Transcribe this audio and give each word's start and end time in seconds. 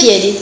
Piedi. 0.00 0.34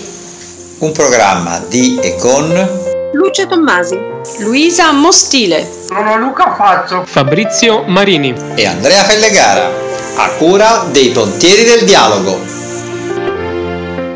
Un 0.79 0.93
programma 0.93 1.59
di 1.69 1.99
e 2.01 2.15
con 2.15 3.11
Lucia 3.13 3.45
Tommasi, 3.45 3.99
Luisa 4.39 4.93
Mostile, 4.93 5.69
Sono 5.89 6.17
Luca 6.17 6.55
Fazzo, 6.55 7.03
Fabrizio 7.05 7.83
Marini 7.83 8.33
e 8.55 8.67
Andrea 8.67 9.03
Fellegara, 9.03 9.69
a 10.17 10.31
cura 10.37 10.87
dei 10.93 11.09
Pontieri 11.09 11.65
del 11.65 11.85
Dialogo. 11.85 12.39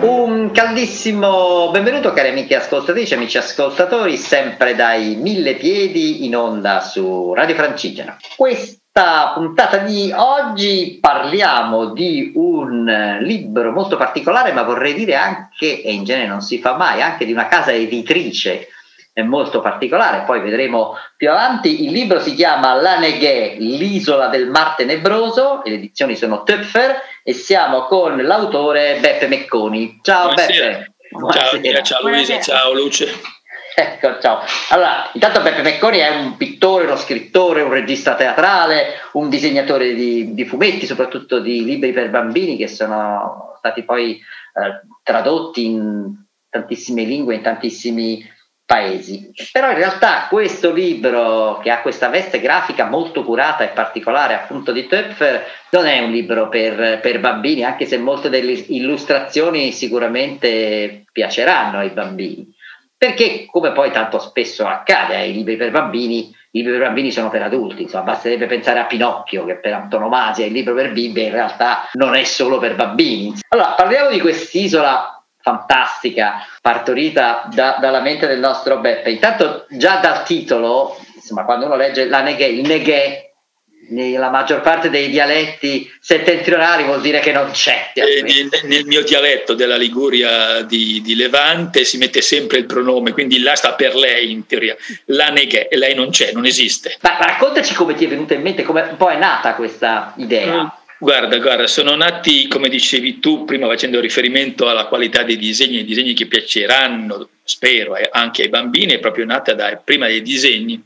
Un 0.06 0.52
caldissimo 0.52 1.70
benvenuto 1.72 2.12
cari 2.12 2.28
amiche 2.28 2.54
ascoltatrici, 2.54 3.14
amici 3.14 3.36
ascoltatori, 3.36 4.16
sempre 4.16 4.76
dai 4.76 5.16
mille 5.16 5.56
piedi 5.56 6.24
in 6.24 6.36
onda 6.36 6.80
su 6.80 7.34
Radio 7.34 7.56
Francigena. 7.56 8.16
Questa 8.94 9.32
puntata 9.32 9.78
di 9.78 10.12
oggi 10.14 10.98
parliamo 11.00 11.94
di 11.94 12.32
un 12.34 13.18
libro 13.22 13.72
molto 13.72 13.96
particolare, 13.96 14.52
ma 14.52 14.64
vorrei 14.64 14.92
dire 14.92 15.14
anche, 15.14 15.80
e 15.80 15.94
in 15.94 16.04
genere 16.04 16.26
non 16.26 16.42
si 16.42 16.58
fa 16.58 16.76
mai, 16.76 17.00
anche 17.00 17.24
di 17.24 17.32
una 17.32 17.48
casa 17.48 17.72
editrice 17.72 18.68
molto 19.24 19.62
particolare, 19.62 20.24
poi 20.26 20.42
vedremo 20.42 20.94
più 21.16 21.30
avanti. 21.30 21.84
Il 21.84 21.92
libro 21.92 22.20
si 22.20 22.34
chiama 22.34 22.74
La 22.74 22.98
Neghè, 22.98 23.56
l'isola 23.60 24.26
del 24.26 24.50
Mar 24.50 24.74
Tenebroso, 24.74 25.62
le 25.64 25.72
edizioni 25.72 26.14
sono 26.14 26.42
Töpfer, 26.42 27.00
e 27.24 27.32
siamo 27.32 27.84
con 27.84 28.22
l'autore 28.22 28.98
Beppe 29.00 29.26
Mecconi. 29.26 30.00
Ciao 30.02 30.34
Buonasera. 30.34 30.66
Beppe. 30.66 30.92
Ciao, 31.32 31.50
Andrea, 31.52 31.82
ciao 31.82 32.02
Luisa, 32.06 32.40
ciao 32.40 32.74
Luce. 32.74 33.10
Ecco, 33.82 34.18
ciao. 34.20 34.40
Allora, 34.70 35.10
intanto 35.12 35.40
Beppe 35.40 35.62
Mecconi 35.62 35.98
è 35.98 36.08
un 36.08 36.36
pittore, 36.36 36.84
uno 36.84 36.96
scrittore, 36.96 37.62
un 37.62 37.70
regista 37.70 38.14
teatrale, 38.14 39.00
un 39.12 39.28
disegnatore 39.28 39.94
di, 39.94 40.34
di 40.34 40.44
fumetti, 40.44 40.86
soprattutto 40.86 41.40
di 41.40 41.64
libri 41.64 41.92
per 41.92 42.10
bambini 42.10 42.56
che 42.56 42.68
sono 42.68 43.54
stati 43.58 43.82
poi 43.82 44.16
eh, 44.16 44.80
tradotti 45.02 45.64
in 45.64 46.14
tantissime 46.48 47.04
lingue, 47.04 47.36
in 47.36 47.42
tantissimi 47.42 48.30
paesi. 48.64 49.30
Però 49.50 49.70
in 49.70 49.76
realtà 49.76 50.26
questo 50.28 50.72
libro, 50.72 51.58
che 51.62 51.70
ha 51.70 51.80
questa 51.80 52.08
veste 52.08 52.40
grafica 52.40 52.86
molto 52.86 53.24
curata 53.24 53.64
e 53.64 53.68
particolare, 53.68 54.34
appunto 54.34 54.72
di 54.72 54.86
Töpfer, 54.86 55.44
non 55.70 55.86
è 55.86 56.00
un 56.00 56.10
libro 56.10 56.48
per, 56.48 57.00
per 57.00 57.20
bambini, 57.20 57.64
anche 57.64 57.86
se 57.86 57.98
molte 57.98 58.28
delle 58.28 58.52
illustrazioni 58.52 59.72
sicuramente 59.72 61.04
piaceranno 61.10 61.78
ai 61.78 61.90
bambini. 61.90 62.54
Perché, 63.02 63.46
come 63.50 63.72
poi 63.72 63.90
tanto 63.90 64.20
spesso 64.20 64.64
accade 64.64 65.16
ai 65.16 65.32
libri 65.32 65.56
per 65.56 65.72
bambini, 65.72 66.28
i 66.52 66.62
libri 66.62 66.78
per 66.78 66.86
bambini 66.86 67.10
sono 67.10 67.30
per 67.30 67.42
adulti, 67.42 67.82
insomma, 67.82 68.04
basterebbe 68.04 68.46
pensare 68.46 68.78
a 68.78 68.84
Pinocchio, 68.84 69.44
che 69.44 69.56
per 69.56 69.72
antonomasia 69.72 70.44
è 70.44 70.46
il 70.46 70.52
libro 70.52 70.72
per 70.72 70.92
bimbi, 70.92 71.24
in 71.24 71.32
realtà 71.32 71.88
non 71.94 72.14
è 72.14 72.22
solo 72.22 72.60
per 72.60 72.76
bambini. 72.76 73.34
Allora, 73.48 73.72
parliamo 73.72 74.08
di 74.08 74.20
quest'isola 74.20 75.20
fantastica, 75.40 76.46
partorita 76.60 77.48
da, 77.52 77.76
dalla 77.80 78.02
mente 78.02 78.28
del 78.28 78.38
nostro 78.38 78.78
Beppe. 78.78 79.10
Intanto, 79.10 79.66
già 79.70 79.96
dal 79.96 80.22
titolo, 80.22 80.96
insomma, 81.16 81.44
quando 81.44 81.66
uno 81.66 81.74
legge 81.74 82.04
la 82.04 82.20
Neghè, 82.20 82.44
il 82.44 82.64
Neghè, 82.68 83.31
nella 83.88 84.30
maggior 84.30 84.60
parte 84.60 84.90
dei 84.90 85.08
dialetti 85.10 85.90
settentrionali 86.00 86.84
vuol 86.84 87.00
dire 87.00 87.20
che 87.20 87.32
non 87.32 87.50
c'è. 87.50 87.90
Eh, 87.94 88.22
nel, 88.22 88.48
nel 88.64 88.86
mio 88.86 89.02
dialetto 89.02 89.54
della 89.54 89.76
Liguria 89.76 90.62
di, 90.62 91.00
di, 91.02 91.16
Levante 91.16 91.84
si 91.84 91.98
mette 91.98 92.20
sempre 92.20 92.58
il 92.58 92.66
pronome, 92.66 93.12
quindi 93.12 93.40
là 93.40 93.54
sta 93.54 93.72
per 93.74 93.94
lei 93.94 94.30
in 94.30 94.46
teoria. 94.46 94.76
La 95.06 95.28
Neghè, 95.28 95.68
lei 95.72 95.94
non 95.94 96.10
c'è, 96.10 96.32
non 96.32 96.46
esiste. 96.46 96.96
Ma 97.00 97.16
raccontaci 97.18 97.74
come 97.74 97.94
ti 97.94 98.04
è 98.04 98.08
venuta 98.08 98.34
in 98.34 98.42
mente, 98.42 98.62
come 98.62 98.82
un 98.82 98.96
po' 98.96 99.10
è 99.10 99.18
nata 99.18 99.54
questa 99.54 100.14
idea. 100.16 100.62
Mm. 100.62 100.66
Guarda, 100.98 101.36
guarda, 101.38 101.66
sono 101.66 101.96
nati, 101.96 102.46
come 102.46 102.68
dicevi 102.68 103.18
tu, 103.18 103.44
prima 103.44 103.66
facendo 103.66 103.98
riferimento 103.98 104.68
alla 104.68 104.86
qualità 104.86 105.24
dei 105.24 105.36
disegni, 105.36 105.80
i 105.80 105.84
disegni 105.84 106.14
che 106.14 106.26
piaceranno, 106.26 107.28
spero, 107.42 107.96
eh, 107.96 108.08
anche 108.12 108.42
ai 108.42 108.48
bambini, 108.48 108.92
è 108.92 109.00
proprio 109.00 109.24
nata 109.24 109.52
da, 109.52 109.80
prima 109.82 110.06
dei 110.06 110.22
disegni, 110.22 110.80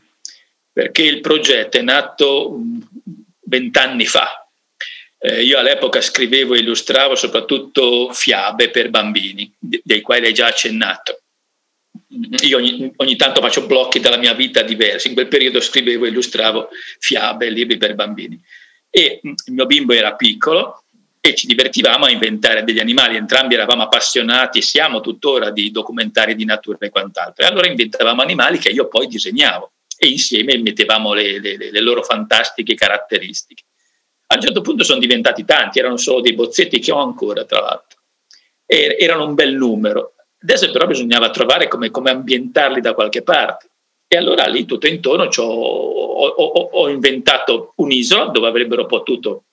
perché 0.77 1.05
il 1.05 1.23
progetto 1.23 1.79
è 1.79 1.81
nato 1.81 2.61
vent'anni 3.45 4.05
fa. 4.05 4.47
Eh, 5.19 5.43
io 5.43 5.59
all'epoca 5.59 6.03
scrivevo 6.03 6.53
e 6.53 6.59
illustravo 6.59 7.15
soprattutto 7.15 8.13
fiabe 8.13 8.69
per 8.69 8.91
bambini, 8.91 9.51
dei 9.59 10.03
quali 10.03 10.27
hai 10.27 10.35
già 10.35 10.49
accennato. 10.49 11.23
Io 12.43 12.59
ogni, 12.59 12.93
ogni, 12.97 13.17
tanto 13.17 13.41
faccio 13.41 13.65
blocchi 13.65 14.01
dalla 14.01 14.19
mia 14.19 14.35
vita 14.35 14.61
diversi, 14.61 15.09
in 15.09 15.15
quel 15.15 15.29
periodo 15.29 15.63
scrivevo 15.63 16.05
e 16.05 16.11
illustravo 16.11 16.69
fiabe, 16.99 17.49
libri 17.49 17.79
per 17.79 17.95
bambini 17.95 18.39
e 18.91 19.21
il 19.23 19.53
mio 19.55 19.65
bimbo 19.65 19.95
era 19.95 20.15
piccolo 20.15 20.85
e 21.21 21.35
ci 21.35 21.47
divertivamo 21.47 22.05
a 22.05 22.11
inventare 22.11 22.65
degli 22.65 22.81
animali, 22.81 23.17
entrambi 23.17 23.55
eravamo 23.55 23.85
appassionati, 23.85 24.61
siamo 24.61 25.01
tuttora 25.01 25.49
di 25.49 25.71
documentari 25.71 26.35
di 26.35 26.45
natura 26.45 26.77
e 26.81 26.91
quant'altro. 26.91 27.47
E 27.47 27.49
allora 27.49 27.67
inventavamo 27.67 28.21
animali 28.21 28.59
che 28.59 28.69
io 28.69 28.89
poi 28.89 29.07
disegnavo 29.07 29.71
e 29.99 30.09
insieme 30.09 30.59
mettevamo 30.59 31.13
le, 31.13 31.41
le, 31.41 31.57
le 31.57 31.81
loro 31.81 32.03
fantastiche 32.03 32.75
caratteristiche. 32.75 33.65
A 34.29 34.35
un 34.37 34.41
certo 34.41 34.61
punto 34.61 34.83
sono 34.83 34.99
diventati 34.99 35.45
tanti, 35.45 35.79
erano 35.79 35.97
solo 35.97 36.21
dei 36.21 36.35
bozzetti 36.35 36.81
che 36.81 36.93
ho 36.93 36.99
ancora, 36.99 37.45
tra 37.45 37.61
l'altro. 37.61 38.01
E 38.67 38.97
erano 38.99 39.27
un 39.27 39.35
bel 39.35 39.55
numero. 39.55 40.15
Adesso 40.41 40.71
però 40.73 40.87
bisognava 40.87 41.31
trovare 41.31 41.69
come, 41.69 41.91
come 41.91 42.11
ambientarli 42.11 42.81
da 42.81 42.95
qualche 42.95 43.23
parte. 43.23 43.71
E 44.09 44.17
allora 44.17 44.47
lì 44.47 44.65
tutto 44.65 44.87
intorno 44.87 45.25
ho, 45.25 45.43
ho, 45.43 46.69
ho, 46.73 46.89
inventato 46.89 47.73
un'isola 47.77 48.27
dove 48.27 48.47
avrebbero 48.47 48.87
potuto 48.87 49.47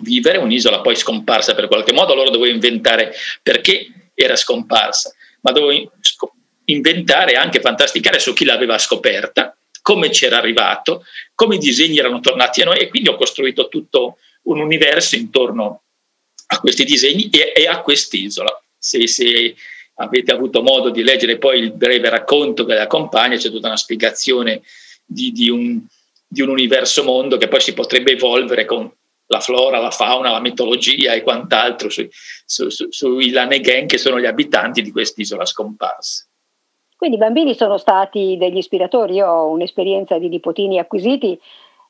vivere, 0.00 0.38
un'isola 0.38 0.80
poi 0.80 0.94
scomparsa 0.94 1.54
per 1.54 1.66
qualche 1.66 1.92
modo, 1.92 2.12
allora 2.12 2.30
dovevo 2.30 2.52
inventare 2.52 3.12
perché 3.42 4.10
era 4.14 4.36
scomparsa, 4.36 5.12
ma 5.40 5.50
dovevo 5.50 5.90
inventare 6.66 7.32
anche 7.32 7.60
fantasticare 7.60 8.20
su 8.20 8.32
chi 8.32 8.44
l'aveva 8.44 8.78
scoperta, 8.78 9.57
come 9.88 10.10
c'era 10.10 10.36
arrivato, 10.36 11.06
come 11.34 11.54
i 11.54 11.58
disegni 11.58 11.96
erano 11.96 12.20
tornati 12.20 12.60
a 12.60 12.66
noi 12.66 12.76
e 12.76 12.88
quindi 12.88 13.08
ho 13.08 13.16
costruito 13.16 13.68
tutto 13.68 14.18
un 14.42 14.60
universo 14.60 15.16
intorno 15.16 15.84
a 16.48 16.60
questi 16.60 16.84
disegni 16.84 17.30
e, 17.30 17.54
e 17.56 17.66
a 17.66 17.80
quest'isola. 17.80 18.50
Se, 18.76 19.06
se 19.06 19.56
avete 19.94 20.30
avuto 20.30 20.60
modo 20.60 20.90
di 20.90 21.02
leggere 21.02 21.38
poi 21.38 21.60
il 21.60 21.72
breve 21.72 22.10
racconto 22.10 22.66
che 22.66 22.78
accompagna, 22.78 23.38
c'è 23.38 23.48
tutta 23.48 23.68
una 23.68 23.78
spiegazione 23.78 24.60
di, 25.06 25.32
di, 25.32 25.48
un, 25.48 25.80
di, 26.26 26.42
un, 26.42 26.50
universo 26.50 27.02
mondo 27.02 27.38
che 27.38 27.48
poi 27.48 27.62
si 27.62 27.72
potrebbe 27.72 28.12
evolvere 28.12 28.66
con 28.66 28.92
la 29.28 29.40
flora, 29.40 29.78
la 29.78 29.90
fauna, 29.90 30.32
la 30.32 30.40
mitologia 30.40 31.14
e 31.14 31.22
quant'altro 31.22 31.88
sui, 31.88 32.10
su, 32.44 32.68
su, 32.68 32.88
sui 32.90 33.30
Laneghen 33.30 33.86
che 33.86 33.96
sono 33.96 34.20
gli 34.20 34.26
abitanti 34.26 34.82
di 34.82 34.90
quest'isola 34.90 35.46
scomparsa. 35.46 36.27
Quindi 36.98 37.14
i 37.14 37.20
bambini 37.20 37.54
sono 37.54 37.78
stati 37.78 38.36
degli 38.36 38.56
ispiratori, 38.56 39.14
io 39.14 39.28
ho 39.28 39.50
un'esperienza 39.50 40.18
di 40.18 40.28
nipotini 40.28 40.80
acquisiti 40.80 41.38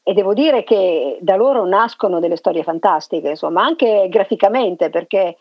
e 0.03 0.13
devo 0.13 0.35
dire 0.35 0.65
che 0.65 1.17
da 1.23 1.35
loro 1.35 1.67
nascono 1.67 2.21
delle 2.21 2.37
storie 2.37 2.63
fantastiche, 2.63 3.31
insomma, 3.31 3.65
anche 3.65 4.09
graficamente, 4.11 4.91
perché 4.91 5.39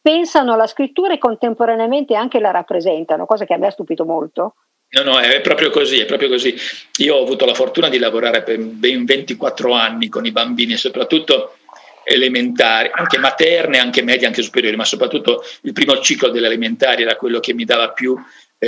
pensano 0.00 0.54
alla 0.54 0.66
scrittura 0.66 1.14
e 1.14 1.18
contemporaneamente 1.18 2.16
anche 2.16 2.40
la 2.40 2.50
rappresentano, 2.50 3.24
cosa 3.24 3.44
che 3.44 3.54
a 3.54 3.56
me 3.56 3.68
ha 3.68 3.70
stupito 3.70 4.04
molto. 4.04 4.56
No, 4.88 5.02
no, 5.04 5.18
è 5.20 5.40
proprio 5.42 5.70
così, 5.70 6.00
è 6.00 6.06
proprio 6.06 6.28
così. 6.28 6.52
Io 6.98 7.14
ho 7.14 7.22
avuto 7.22 7.44
la 7.44 7.54
fortuna 7.54 7.88
di 7.88 7.98
lavorare 7.98 8.42
per 8.42 8.58
ben 8.58 9.04
24 9.04 9.72
anni 9.74 10.08
con 10.08 10.26
i 10.26 10.32
bambini, 10.32 10.74
soprattutto 10.74 11.54
elementari, 12.02 12.90
anche 12.92 13.18
materne, 13.18 13.78
anche 13.78 14.02
medie, 14.02 14.26
anche 14.26 14.42
superiori, 14.42 14.76
ma 14.76 14.84
soprattutto 14.84 15.44
il 15.62 15.72
primo 15.72 15.98
ciclo 16.00 16.30
delle 16.30 16.46
elementari 16.46 17.02
era 17.02 17.14
quello 17.14 17.38
che 17.38 17.54
mi 17.54 17.64
dava 17.64 17.90
più, 17.90 18.16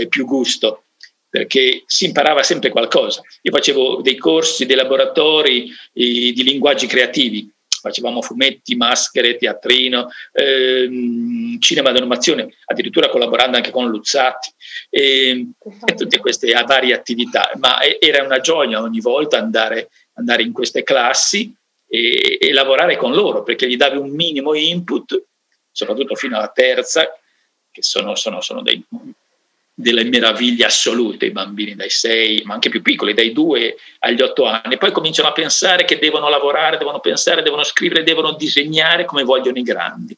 eh, 0.00 0.08
più 0.08 0.24
gusto 0.24 0.82
perché 1.28 1.82
si 1.86 2.06
imparava 2.06 2.42
sempre 2.42 2.70
qualcosa. 2.70 3.20
Io 3.42 3.52
facevo 3.52 4.00
dei 4.00 4.16
corsi, 4.16 4.64
dei 4.64 4.76
laboratori 4.76 5.68
eh, 5.92 6.32
di 6.32 6.42
linguaggi 6.42 6.86
creativi, 6.86 7.52
facevamo 7.86 8.22
fumetti, 8.22 8.74
maschere, 8.74 9.36
teatrino, 9.36 10.08
ehm, 10.32 11.58
cinema 11.60 11.92
d'animazione, 11.92 12.54
addirittura 12.64 13.08
collaborando 13.08 13.56
anche 13.56 13.70
con 13.70 13.88
Luzzati 13.88 14.50
e, 14.88 15.46
e, 15.84 15.94
tutte 15.94 16.18
queste 16.18 16.52
varie 16.64 16.94
attività, 16.94 17.50
ma 17.56 17.78
era 17.82 18.24
una 18.24 18.40
gioia 18.40 18.80
ogni 18.80 19.00
volta 19.00 19.38
andare, 19.38 19.90
andare 20.14 20.42
in 20.42 20.52
queste 20.52 20.82
classi 20.82 21.54
e, 21.86 22.38
e, 22.40 22.52
lavorare 22.52 22.96
con 22.96 23.12
loro 23.12 23.42
perché 23.42 23.68
gli 23.68 23.76
davi 23.76 23.98
un 23.98 24.10
minimo 24.10 24.54
input, 24.54 25.22
soprattutto 25.70 26.14
fino 26.14 26.36
alla 26.36 26.48
terza, 26.48 27.06
che 27.70 27.82
sono, 27.82 28.14
sono, 28.14 28.40
sono 28.40 28.62
dei 28.62 28.82
delle 29.78 30.04
meraviglie 30.04 30.64
assolute 30.64 31.26
i 31.26 31.32
bambini 31.32 31.74
dai 31.74 31.90
6, 31.90 32.44
ma 32.44 32.54
anche 32.54 32.70
più 32.70 32.80
piccoli, 32.80 33.12
dai 33.12 33.32
2 33.32 33.76
agli 34.00 34.22
8 34.22 34.44
anni. 34.46 34.78
Poi 34.78 34.90
cominciano 34.90 35.28
a 35.28 35.32
pensare 35.32 35.84
che 35.84 35.98
devono 35.98 36.30
lavorare, 36.30 36.78
devono 36.78 36.98
pensare, 36.98 37.42
devono 37.42 37.62
scrivere, 37.62 38.02
devono 38.02 38.32
disegnare 38.32 39.04
come 39.04 39.22
vogliono 39.22 39.58
i 39.58 39.62
grandi. 39.62 40.16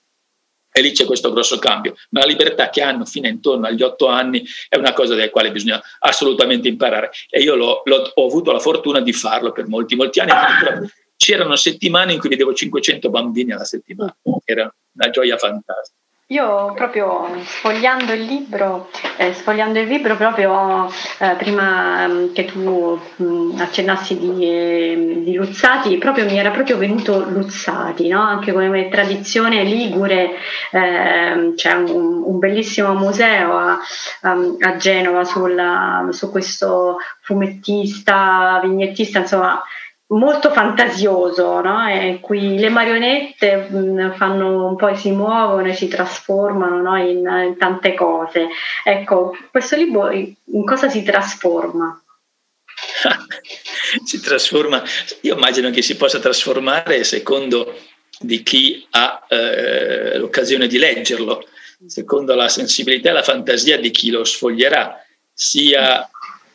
E 0.71 0.81
lì 0.81 0.93
c'è 0.93 1.05
questo 1.07 1.33
grosso 1.33 1.59
cambio. 1.59 1.97
Ma 2.11 2.21
la 2.21 2.27
libertà 2.27 2.71
che 2.71 2.83
hanno 2.83 3.05
fino 3.05 3.27
intorno 3.27 3.67
agli 3.67 3.83
8 3.83 4.07
anni 4.07 4.47
è 4.69 4.77
una 4.77 4.93
cosa 4.93 5.17
della 5.17 5.29
quale 5.29 5.51
bisogna 5.51 5.83
assolutamente 5.99 6.69
imparare. 6.69 7.11
E 7.29 7.41
io 7.41 7.57
l'ho, 7.57 7.83
l'ho, 7.85 8.13
ho 8.15 8.27
avuto 8.27 8.53
la 8.53 8.61
fortuna 8.61 9.01
di 9.01 9.13
farlo 9.13 9.51
per 9.51 9.67
molti, 9.67 9.97
molti 9.97 10.21
anni. 10.21 10.89
C'erano 11.17 11.57
settimane 11.57 12.13
in 12.13 12.21
cui 12.21 12.29
vedevo 12.29 12.55
500 12.55 13.11
bambini 13.11 13.51
alla 13.51 13.65
settimana. 13.65 14.17
Era 14.45 14.73
una 14.93 15.11
gioia 15.11 15.37
fantastica. 15.37 15.97
Io 16.31 16.75
proprio 16.75 17.27
sfogliando 17.43 18.13
il 18.13 18.21
libro, 18.21 18.91
eh, 19.17 19.33
sfogliando 19.33 19.79
il 19.79 19.89
libro 19.89 20.15
proprio 20.15 20.87
eh, 21.21 21.35
prima 21.39 22.07
mm, 22.07 22.35
che 22.35 22.45
tu 22.45 23.01
mh, 23.17 23.25
mm, 23.25 23.59
accennassi 23.59 24.19
di, 24.19 24.45
eh, 24.45 25.21
di, 25.25 25.33
Luzzati, 25.33 25.97
proprio 25.97 26.27
mi 26.27 26.37
era 26.39 26.51
proprio 26.51 26.77
venuto 26.77 27.19
Luzzati, 27.31 28.09
no? 28.09 28.21
anche 28.21 28.53
come 28.53 28.91
tradizione 28.91 29.65
ligure, 29.65 30.33
ehm, 30.73 31.55
c'è 31.55 31.73
un, 31.73 32.23
un, 32.23 32.39
bellissimo 32.39 32.93
museo 32.93 33.57
a, 33.57 33.79
a, 34.21 34.77
Genova 34.77 35.25
sulla, 35.25 36.09
su 36.11 36.31
questo 36.31 36.99
fumettista, 37.23 38.61
vignettista, 38.63 39.21
insomma 39.21 39.63
molto 40.09 40.51
fantasioso, 40.51 41.61
no? 41.61 41.87
E 41.89 42.19
qui 42.21 42.59
le 42.59 42.69
marionette 42.69 43.69
mh, 43.69 44.15
fanno 44.17 44.69
un 44.69 44.77
po' 44.77 44.95
si 44.95 45.11
muovono 45.11 45.69
e 45.69 45.75
si 45.75 45.89
trasformano 45.89 46.81
no? 46.81 46.97
in, 46.97 47.19
in, 47.19 47.57
tante 47.59 47.95
cose. 47.95 48.49
Ecco, 48.85 49.37
questo 49.51 49.77
libro 49.77 50.11
in 50.11 50.65
cosa 50.65 50.89
si 50.89 51.03
trasforma? 51.03 52.03
si 54.05 54.21
trasforma, 54.21 54.83
io 55.23 55.35
immagino 55.35 55.71
che 55.71 55.83
si 55.83 55.97
possa 55.97 56.21
trasformare 56.21 57.05
secondo 57.05 57.77
di 58.21 58.43
chi 58.43 58.87
ha 58.91 59.25
eh, 59.29 60.17
l'occasione 60.19 60.67
di 60.67 60.79
leggerlo, 60.79 61.47
secondo 61.87 62.35
la 62.35 62.49
sensibilità 62.49 63.11
e 63.11 63.13
la 63.13 63.23
fantasia 63.23 63.79
di 63.79 63.91
chi 63.91 64.11
lo 64.11 64.25
sfoglierà, 64.25 65.05
sia 65.33 66.09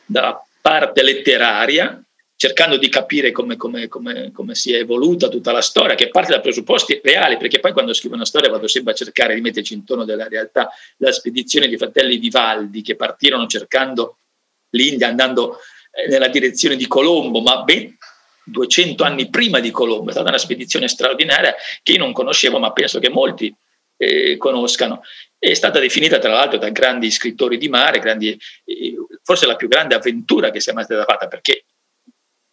dalla 0.06 0.44
parte 0.62 1.04
letteraria, 1.04 2.02
cercando 2.36 2.78
di 2.78 2.90
capire 2.90 3.32
come, 3.32 3.56
come, 3.56 3.88
come, 3.88 4.32
come, 4.32 4.56
si 4.56 4.74
è 4.74 4.80
evoluta 4.80 5.30
tutta 5.30 5.52
la 5.52 5.62
storia, 5.62 5.96
che 5.96 6.10
parte 6.10 6.34
da 6.34 6.42
presupposti 6.42 7.00
reali, 7.04 7.38
perché 7.38 7.60
poi 7.60 7.72
quando 7.72 7.94
scrivo 7.94 8.16
una 8.16 8.26
storia 8.26 8.50
vado 8.50 8.68
sempre 8.68 8.94
a 8.94 8.96
cercare 8.96 9.36
di 9.36 9.42
metterci 9.42 9.74
intorno 9.74 10.04
della 10.04 10.28
realtà. 10.28 10.70
La 10.98 11.12
spedizione 11.12 11.68
dei 11.68 11.78
fratelli 11.78 12.18
Vivaldi 12.18 12.82
che 12.82 12.96
partirono 12.96 13.48
cercando 13.48 14.18
l'India, 14.72 15.08
andando 15.08 15.60
eh, 15.92 16.10
nella 16.10 16.28
direzione 16.28 16.76
di 16.76 16.88
Colombo, 16.88 17.42
ma 17.42 17.64
ben 17.64 17.96
200 18.46 19.04
anni 19.04 19.30
prima 19.30 19.60
di 19.60 19.72
Colombo, 19.72 20.10
è 20.10 20.14
stata 20.14 20.30
una 20.30 20.38
spedizione 20.38 20.88
straordinaria 20.88 21.56
che 21.82 21.94
io 21.94 22.00
non 22.00 22.12
conoscevo, 22.12 22.60
ma 22.60 22.74
penso 22.74 23.00
che 23.00 23.10
molti 23.10 23.54
eh, 23.98 24.38
conoscano. 24.38 25.02
È 25.38 25.54
stata 25.54 25.80
definita 25.80 26.20
tra 26.20 26.34
l'altro 26.34 26.58
da 26.58 26.70
grandi 26.70 27.12
scrittori 27.12 27.58
di 27.58 27.70
mare, 27.70 28.00
grandi, 28.00 28.38
eh, 28.66 28.96
forse 29.24 29.46
la 29.46 29.56
più 29.56 29.68
grande 29.68 29.96
avventura 29.96 30.52
che 30.52 30.60
sia 30.60 30.74
mai 30.74 30.84
stata 30.84 31.04
fatta, 31.04 31.28
perché 31.28 31.66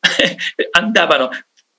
andavano 0.73 1.31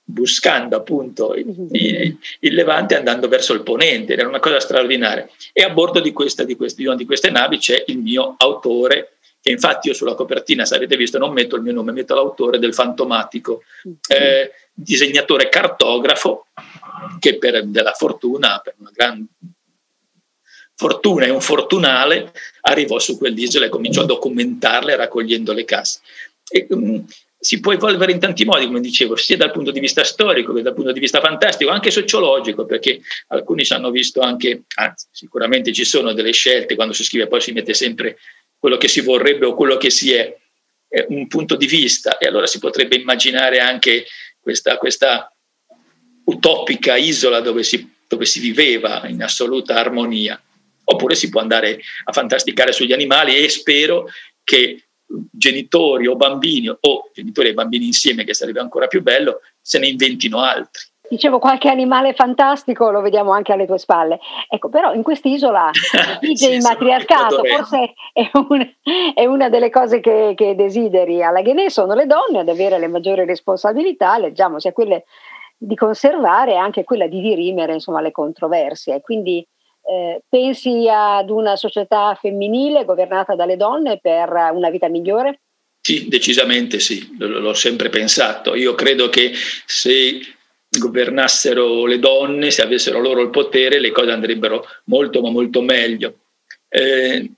buscando 0.04 0.76
appunto 0.76 1.34
il, 1.34 2.18
il, 2.40 2.54
Levante 2.54 2.96
andando 2.96 3.28
verso 3.28 3.54
il 3.54 3.62
ponente, 3.62 4.12
era 4.12 4.28
una 4.28 4.40
cosa 4.40 4.60
straordinaria. 4.60 5.28
E 5.52 5.62
a 5.62 5.70
bordo 5.70 6.00
di, 6.00 6.12
questa, 6.12 6.44
di, 6.44 6.56
questi, 6.56 6.84
di 6.96 7.04
queste 7.04 7.30
navi 7.30 7.58
c'è 7.58 7.84
il 7.86 7.98
mio 7.98 8.34
autore, 8.36 9.16
che 9.40 9.50
infatti 9.50 9.88
io 9.88 9.94
sulla 9.94 10.14
copertina, 10.14 10.64
se 10.64 10.76
avete 10.76 10.96
visto, 10.96 11.18
non 11.18 11.32
metto 11.32 11.56
il 11.56 11.62
mio 11.62 11.72
nome, 11.72 11.92
metto 11.92 12.14
l'autore 12.14 12.58
del 12.58 12.74
Fantomatico, 12.74 13.62
eh, 14.08 14.52
disegnatore 14.72 15.48
cartografo, 15.48 16.46
che 17.18 17.38
per 17.38 17.64
della 17.64 17.92
fortuna, 17.92 18.60
per 18.62 18.74
una 18.78 18.90
grande 18.92 19.26
fortuna 20.74 21.26
e 21.26 21.30
un 21.30 21.40
fortunale, 21.40 22.32
arrivò 22.62 22.98
su 22.98 23.16
quell'isola 23.16 23.66
e 23.66 23.68
cominciò 23.68 24.02
a 24.02 24.06
documentarle 24.06 24.96
raccogliendo 24.96 25.52
le 25.52 25.64
casse. 25.64 26.00
E, 26.50 26.66
um, 26.70 27.04
si 27.42 27.58
può 27.58 27.72
evolvere 27.72 28.12
in 28.12 28.20
tanti 28.20 28.44
modi, 28.44 28.66
come 28.66 28.80
dicevo, 28.80 29.16
sia 29.16 29.36
dal 29.36 29.50
punto 29.50 29.72
di 29.72 29.80
vista 29.80 30.04
storico 30.04 30.52
che 30.52 30.62
dal 30.62 30.74
punto 30.74 30.92
di 30.92 31.00
vista 31.00 31.20
fantastico, 31.20 31.72
anche 31.72 31.90
sociologico, 31.90 32.64
perché 32.66 33.00
alcuni 33.28 33.64
ci 33.64 33.72
hanno 33.72 33.90
visto 33.90 34.20
anche, 34.20 34.62
anzi 34.76 35.08
sicuramente 35.10 35.72
ci 35.72 35.84
sono 35.84 36.12
delle 36.12 36.30
scelte, 36.30 36.76
quando 36.76 36.94
si 36.94 37.02
scrive 37.02 37.26
poi 37.26 37.40
si 37.40 37.50
mette 37.50 37.74
sempre 37.74 38.18
quello 38.56 38.76
che 38.76 38.86
si 38.86 39.00
vorrebbe 39.00 39.46
o 39.46 39.54
quello 39.54 39.76
che 39.76 39.90
si 39.90 40.12
è, 40.12 40.32
è 40.86 41.04
un 41.08 41.26
punto 41.26 41.56
di 41.56 41.66
vista 41.66 42.16
e 42.18 42.28
allora 42.28 42.46
si 42.46 42.60
potrebbe 42.60 42.94
immaginare 42.94 43.58
anche 43.58 44.06
questa, 44.38 44.76
questa 44.76 45.28
utopica 46.26 46.94
isola 46.94 47.40
dove 47.40 47.64
si, 47.64 47.92
dove 48.06 48.24
si 48.24 48.38
viveva 48.38 49.02
in 49.08 49.20
assoluta 49.20 49.74
armonia. 49.74 50.40
Oppure 50.84 51.16
si 51.16 51.28
può 51.28 51.40
andare 51.40 51.80
a 52.04 52.12
fantasticare 52.12 52.70
sugli 52.70 52.92
animali 52.92 53.34
e 53.34 53.48
spero 53.48 54.08
che 54.44 54.84
genitori 55.30 56.06
o 56.06 56.16
bambini 56.16 56.68
o 56.68 57.10
genitori 57.12 57.48
e 57.48 57.54
bambini 57.54 57.86
insieme, 57.86 58.24
che 58.24 58.34
sarebbe 58.34 58.60
ancora 58.60 58.86
più 58.86 59.02
bello, 59.02 59.40
se 59.60 59.78
ne 59.78 59.88
inventino 59.88 60.40
altri. 60.40 60.90
Dicevo 61.12 61.38
qualche 61.38 61.68
animale 61.68 62.14
fantastico, 62.14 62.90
lo 62.90 63.02
vediamo 63.02 63.32
anche 63.32 63.52
alle 63.52 63.66
tue 63.66 63.78
spalle. 63.78 64.18
Ecco, 64.48 64.70
però 64.70 64.94
in 64.94 65.02
quest'isola 65.02 65.70
vige 66.22 66.46
sì, 66.46 66.54
il 66.54 66.62
matriarcato, 66.62 67.42
forse 67.44 67.92
è 68.14 68.30
una, 68.48 68.66
è 69.12 69.26
una, 69.26 69.48
delle 69.50 69.68
cose 69.68 70.00
che, 70.00 70.32
che 70.34 70.54
desideri. 70.54 71.22
Alla 71.22 71.42
Ghenè 71.42 71.68
sono 71.68 71.92
le 71.92 72.06
donne 72.06 72.38
ad 72.38 72.48
avere 72.48 72.78
le 72.78 72.88
maggiori 72.88 73.26
responsabilità, 73.26 74.16
leggiamo 74.16 74.58
sia 74.58 74.72
quelle 74.72 75.04
di 75.58 75.74
conservare 75.74 76.52
e 76.52 76.56
anche 76.56 76.82
quella 76.82 77.06
di 77.06 77.20
dirimere 77.20 77.74
insomma, 77.74 78.00
le 78.00 78.10
controversie. 78.10 79.02
Quindi 79.02 79.46
eh, 79.84 80.22
pensi 80.28 80.88
ad 80.88 81.30
una 81.30 81.56
società 81.56 82.16
femminile 82.20 82.84
governata 82.84 83.34
dalle 83.34 83.56
donne 83.56 83.98
per 84.00 84.30
una 84.52 84.70
vita 84.70 84.88
migliore? 84.88 85.40
Sì, 85.80 86.06
decisamente 86.08 86.78
sì, 86.78 87.16
l'ho 87.18 87.54
sempre 87.54 87.88
pensato. 87.88 88.54
Io 88.54 88.74
credo 88.74 89.08
che 89.08 89.32
se 89.66 90.20
governassero 90.68 91.86
le 91.86 91.98
donne, 91.98 92.50
se 92.50 92.62
avessero 92.62 93.00
loro 93.00 93.20
il 93.20 93.30
potere, 93.30 93.80
le 93.80 93.90
cose 93.90 94.12
andrebbero 94.12 94.64
molto 94.84 95.20
ma 95.20 95.30
molto 95.30 95.60
meglio. 95.60 96.18
Eh, 96.68 97.30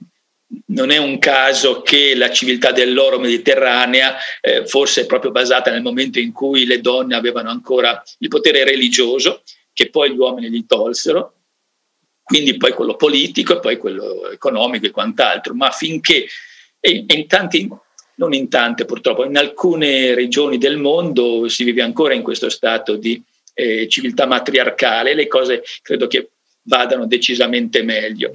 non 0.66 0.90
è 0.90 0.98
un 0.98 1.18
caso 1.18 1.82
che 1.82 2.14
la 2.14 2.30
civiltà 2.30 2.70
dell'oro 2.70 3.18
mediterranea 3.18 4.16
eh, 4.40 4.66
fosse 4.66 5.06
proprio 5.06 5.30
basata 5.30 5.70
nel 5.70 5.82
momento 5.82 6.18
in 6.18 6.32
cui 6.32 6.66
le 6.66 6.80
donne 6.80 7.16
avevano 7.16 7.50
ancora 7.50 8.02
il 8.18 8.28
potere 8.28 8.62
religioso, 8.64 9.42
che 9.72 9.90
poi 9.90 10.12
gli 10.12 10.18
uomini 10.18 10.50
gli 10.50 10.64
tolsero, 10.66 11.33
quindi 12.24 12.56
poi 12.56 12.72
quello 12.72 12.96
politico 12.96 13.54
e 13.54 13.60
poi 13.60 13.76
quello 13.76 14.30
economico 14.30 14.86
e 14.86 14.90
quant'altro, 14.90 15.54
ma 15.54 15.70
finché 15.70 16.26
e 16.80 17.04
in 17.06 17.26
tanti, 17.26 17.68
non 18.16 18.32
in 18.32 18.48
tante 18.48 18.84
purtroppo, 18.84 19.24
in 19.24 19.36
alcune 19.36 20.14
regioni 20.14 20.58
del 20.58 20.78
mondo 20.78 21.48
si 21.48 21.64
vive 21.64 21.82
ancora 21.82 22.14
in 22.14 22.22
questo 22.22 22.48
stato 22.48 22.96
di 22.96 23.22
eh, 23.54 23.88
civiltà 23.88 24.26
matriarcale, 24.26 25.14
le 25.14 25.26
cose 25.26 25.62
credo 25.80 26.06
che 26.06 26.30
vadano 26.62 27.06
decisamente 27.06 27.82
meglio. 27.82 28.34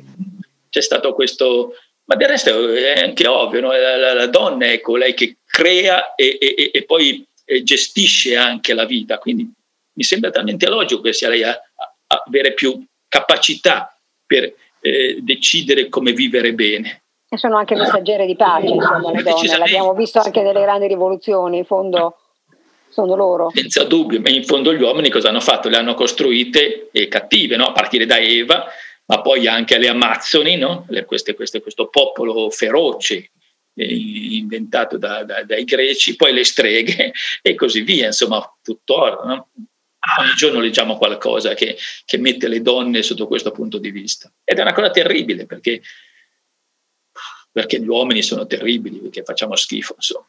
C'è 0.69 0.81
stato 0.81 1.13
questo, 1.13 1.75
ma 2.05 2.15
del 2.15 2.29
resto 2.29 2.73
è 2.73 3.01
anche 3.01 3.27
ovvio, 3.27 3.61
no? 3.61 3.71
la, 3.71 3.97
la, 3.97 4.13
la, 4.13 4.27
donna 4.27 4.67
è 4.67 4.79
colei 4.81 5.13
che 5.13 5.37
crea 5.45 6.15
e, 6.15 6.37
e, 6.39 6.71
e 6.73 6.83
poi 6.85 7.25
eh, 7.45 7.63
gestisce 7.63 8.35
anche 8.35 8.73
la 8.73 8.85
vita, 8.85 9.17
quindi 9.17 9.47
mi 9.93 10.03
sembra 10.03 10.29
talmente 10.29 10.67
logico 10.67 11.01
che 11.01 11.13
sia 11.13 11.29
lei 11.29 11.43
a, 11.43 11.51
a 11.51 12.23
avere 12.25 12.53
più 12.53 12.83
capacità 13.09 13.93
per 14.25 14.53
eh, 14.79 15.17
decidere 15.21 15.89
come 15.89 16.13
vivere 16.13 16.53
bene. 16.53 17.03
E 17.27 17.37
sono 17.37 17.57
anche 17.57 17.75
messaggere 17.75 18.25
di 18.25 18.35
pace, 18.35 18.67
insomma, 18.67 19.11
le 19.11 19.21
donne, 19.21 19.57
l'abbiamo 19.57 19.93
visto 19.93 20.19
anche 20.19 20.41
nelle 20.41 20.61
grandi 20.61 20.87
rivoluzioni, 20.87 21.57
in 21.57 21.65
fondo 21.65 22.15
sono 22.89 23.15
loro. 23.15 23.51
Senza 23.53 23.83
dubbio, 23.83 24.19
ma 24.19 24.29
in 24.29 24.43
fondo 24.43 24.73
gli 24.73 24.81
uomini 24.81 25.09
cosa 25.09 25.29
hanno 25.29 25.39
fatto? 25.39 25.69
Le 25.69 25.77
hanno 25.77 25.93
costruite 25.93 26.89
e 26.91 27.07
cattive, 27.07 27.55
no? 27.55 27.65
a 27.65 27.71
partire 27.71 28.05
da 28.05 28.17
Eva, 28.17 28.65
ma 29.05 29.21
poi 29.21 29.47
anche 29.47 29.77
le 29.77 29.89
Amazzoni, 29.89 30.55
no? 30.57 30.85
le, 30.89 31.05
queste, 31.05 31.35
queste, 31.35 31.61
questo 31.61 31.87
popolo 31.89 32.49
feroce 32.49 33.31
eh, 33.75 33.95
inventato 33.95 34.97
da, 34.97 35.23
da, 35.23 35.43
dai 35.43 35.63
greci, 35.63 36.15
poi 36.15 36.33
le 36.33 36.43
streghe 36.43 37.13
e 37.41 37.55
così 37.55 37.81
via, 37.81 38.07
insomma, 38.07 38.43
tuttora. 38.63 39.23
No? 39.23 39.49
Ogni 40.19 40.33
giorno 40.35 40.59
leggiamo 40.59 40.97
qualcosa 40.97 41.53
che, 41.53 41.77
che, 42.05 42.17
mette 42.17 42.47
le 42.47 42.61
donne 42.61 43.03
sotto 43.03 43.27
questo 43.27 43.51
punto 43.51 43.77
di 43.77 43.91
vista. 43.91 44.31
Ed 44.43 44.57
è 44.57 44.61
una 44.61 44.73
cosa 44.73 44.91
terribile 44.91 45.45
perché, 45.45 45.81
perché 47.51 47.79
gli 47.79 47.87
uomini 47.87 48.21
sono 48.21 48.45
terribili, 48.45 48.99
perché 48.99 49.23
facciamo 49.23 49.55
schifo, 49.55 49.95
insomma. 49.95 50.25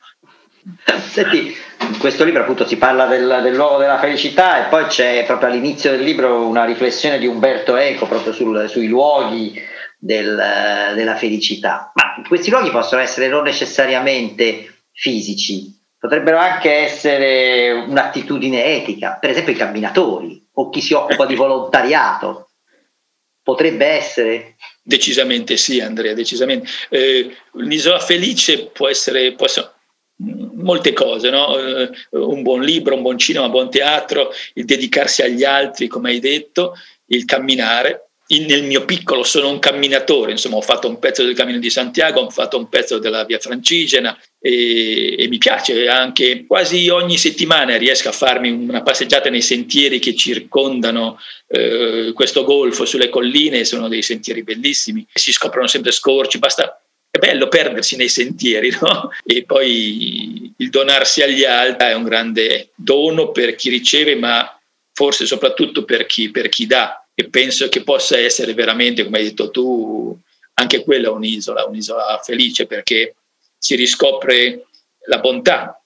Senti, 1.10 1.56
in 1.80 1.98
questo 1.98 2.24
libro 2.24 2.42
appunto 2.42 2.66
si 2.66 2.76
parla 2.76 3.06
del, 3.06 3.54
luogo 3.54 3.78
della 3.78 3.98
felicità 3.98 4.66
e 4.66 4.68
poi 4.68 4.84
c'è 4.86 5.24
proprio 5.24 5.48
all'inizio 5.48 5.90
del 5.90 6.02
libro 6.02 6.46
una 6.46 6.66
riflessione 6.66 7.18
di 7.18 7.26
Umberto 7.26 7.76
Eco 7.76 8.06
proprio 8.06 8.34
sul, 8.34 8.68
sui 8.68 8.86
luoghi 8.86 9.58
del, 9.98 10.92
della 10.94 11.16
felicità. 11.16 11.92
Ma 11.94 12.22
questi 12.28 12.50
luoghi 12.50 12.70
possono 12.70 13.00
essere 13.00 13.28
non 13.28 13.44
necessariamente 13.44 14.82
fisici, 14.92 15.79
potrebbero 16.00 16.38
anche 16.38 16.72
essere 16.72 17.72
un'attitudine 17.72 18.64
etica, 18.64 19.18
per 19.20 19.30
esempio 19.30 19.52
i 19.52 19.56
camminatori 19.56 20.42
o 20.54 20.70
chi 20.70 20.80
si 20.80 20.94
occupa 20.94 21.26
di 21.26 21.34
volontariato. 21.34 22.48
Potrebbe 23.42 23.86
essere? 23.86 24.56
Decisamente 24.82 25.58
sì, 25.58 25.80
Andrea, 25.80 26.14
decisamente. 26.14 26.68
Eh, 26.88 27.36
l'isola 27.54 27.98
felice 27.98 28.66
può 28.68 28.88
essere, 28.88 29.34
può 29.34 29.44
essere 29.44 29.72
molte 30.54 30.92
cose, 30.92 31.30
no? 31.30 31.58
eh, 31.58 31.90
un 32.12 32.42
buon 32.42 32.62
libro, 32.62 32.94
un 32.94 33.02
buon 33.02 33.18
cinema, 33.18 33.46
un 33.46 33.50
buon 33.50 33.70
teatro, 33.70 34.30
il 34.54 34.64
dedicarsi 34.64 35.22
agli 35.22 35.44
altri, 35.44 35.86
come 35.86 36.10
hai 36.10 36.18
detto, 36.18 36.74
il 37.06 37.24
camminare, 37.26 38.09
in, 38.32 38.46
nel 38.46 38.64
mio 38.64 38.84
piccolo 38.84 39.22
sono 39.22 39.48
un 39.48 39.58
camminatore, 39.58 40.32
insomma 40.32 40.56
ho 40.56 40.62
fatto 40.62 40.88
un 40.88 40.98
pezzo 40.98 41.24
del 41.24 41.34
Cammino 41.34 41.58
di 41.58 41.70
Santiago, 41.70 42.20
ho 42.20 42.30
fatto 42.30 42.56
un 42.56 42.68
pezzo 42.68 42.98
della 42.98 43.24
Via 43.24 43.38
Francigena 43.38 44.16
e, 44.38 45.16
e 45.18 45.28
mi 45.28 45.38
piace 45.38 45.88
anche 45.88 46.44
quasi 46.46 46.88
ogni 46.88 47.18
settimana 47.18 47.76
riesco 47.76 48.08
a 48.08 48.12
farmi 48.12 48.50
una 48.50 48.82
passeggiata 48.82 49.30
nei 49.30 49.42
sentieri 49.42 49.98
che 49.98 50.14
circondano 50.14 51.18
eh, 51.48 52.12
questo 52.14 52.44
golfo 52.44 52.84
sulle 52.84 53.08
colline, 53.08 53.64
sono 53.64 53.88
dei 53.88 54.02
sentieri 54.02 54.42
bellissimi, 54.42 55.06
si 55.12 55.32
scoprono 55.32 55.66
sempre 55.66 55.90
scorci, 55.90 56.38
basta 56.38 56.80
è 57.10 57.18
bello 57.18 57.48
perdersi 57.48 57.96
nei 57.96 58.08
sentieri, 58.08 58.70
no? 58.80 59.10
E 59.24 59.42
poi 59.44 60.54
il 60.56 60.70
donarsi 60.70 61.22
agli 61.22 61.44
altri 61.44 61.88
è 61.88 61.94
un 61.94 62.04
grande 62.04 62.70
dono 62.76 63.32
per 63.32 63.56
chi 63.56 63.68
riceve, 63.68 64.14
ma 64.14 64.56
forse 64.92 65.26
soprattutto 65.26 65.84
per 65.84 66.06
chi, 66.06 66.30
per 66.30 66.48
chi 66.48 66.66
dà. 66.66 67.04
E 67.14 67.28
penso 67.28 67.68
che 67.68 67.82
possa 67.82 68.18
essere 68.18 68.54
veramente, 68.54 69.04
come 69.04 69.18
hai 69.18 69.24
detto 69.24 69.50
tu, 69.50 70.16
anche 70.54 70.82
quella 70.82 71.10
un'isola, 71.10 71.64
un'isola 71.64 72.20
felice 72.22 72.66
perché 72.66 73.16
si 73.58 73.74
riscopre 73.74 74.66
la 75.06 75.18
bontà, 75.18 75.82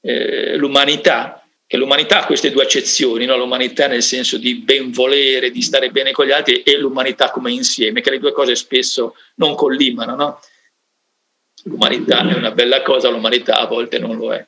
eh, 0.00 0.56
l'umanità, 0.56 1.42
che 1.66 1.76
l'umanità 1.76 2.22
ha 2.22 2.26
queste 2.26 2.50
due 2.50 2.62
accezioni, 2.62 3.24
no? 3.26 3.36
l'umanità 3.36 3.86
nel 3.88 4.02
senso 4.02 4.38
di 4.38 4.56
ben 4.56 4.90
volere, 4.90 5.50
di 5.50 5.62
stare 5.62 5.90
bene 5.90 6.12
con 6.12 6.26
gli 6.26 6.32
altri 6.32 6.62
e 6.62 6.78
l'umanità 6.78 7.30
come 7.30 7.52
insieme, 7.52 8.00
che 8.00 8.10
le 8.10 8.18
due 8.18 8.32
cose 8.32 8.54
spesso 8.54 9.14
non 9.36 9.54
collimano. 9.54 10.14
No? 10.14 10.40
l'umanità 11.64 12.26
è 12.28 12.34
una 12.34 12.50
bella 12.50 12.82
cosa, 12.82 13.08
l'umanità 13.08 13.58
a 13.58 13.66
volte 13.66 13.98
non 13.98 14.16
lo 14.16 14.32
è. 14.32 14.46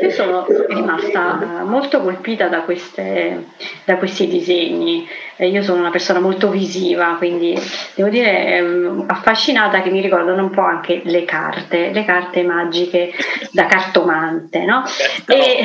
Io 0.00 0.10
sono 0.10 0.46
rimasta 0.68 1.62
molto 1.64 2.00
colpita 2.00 2.48
da, 2.48 2.60
queste, 2.60 3.46
da 3.84 3.96
questi 3.96 4.26
disegni. 4.26 5.08
Io 5.38 5.62
sono 5.62 5.80
una 5.80 5.90
persona 5.90 6.20
molto 6.20 6.48
visiva, 6.50 7.16
quindi 7.18 7.58
devo 7.94 8.08
dire 8.08 8.56
ehm, 8.56 9.04
affascinata 9.08 9.82
che 9.82 9.90
mi 9.90 10.00
ricordano 10.00 10.42
un 10.42 10.50
po' 10.50 10.62
anche 10.62 11.02
le 11.04 11.24
carte, 11.24 11.90
le 11.92 12.04
carte 12.04 12.42
magiche 12.42 13.12
da 13.50 13.66
cartomante, 13.66 14.64
no? 14.64 14.84
Certo. 14.86 15.32
E, 15.32 15.64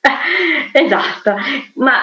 esatto, 0.72 1.36
ma 1.74 1.94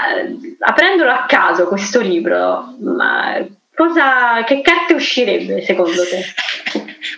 aprendolo 0.60 1.12
a 1.12 1.26
caso 1.28 1.68
questo 1.68 2.02
libro, 2.02 2.76
ma 2.80 3.46
cosa, 3.74 4.44
che 4.46 4.62
carte 4.62 4.94
uscirebbe 4.94 5.62
secondo 5.62 6.02
te? 6.04 6.24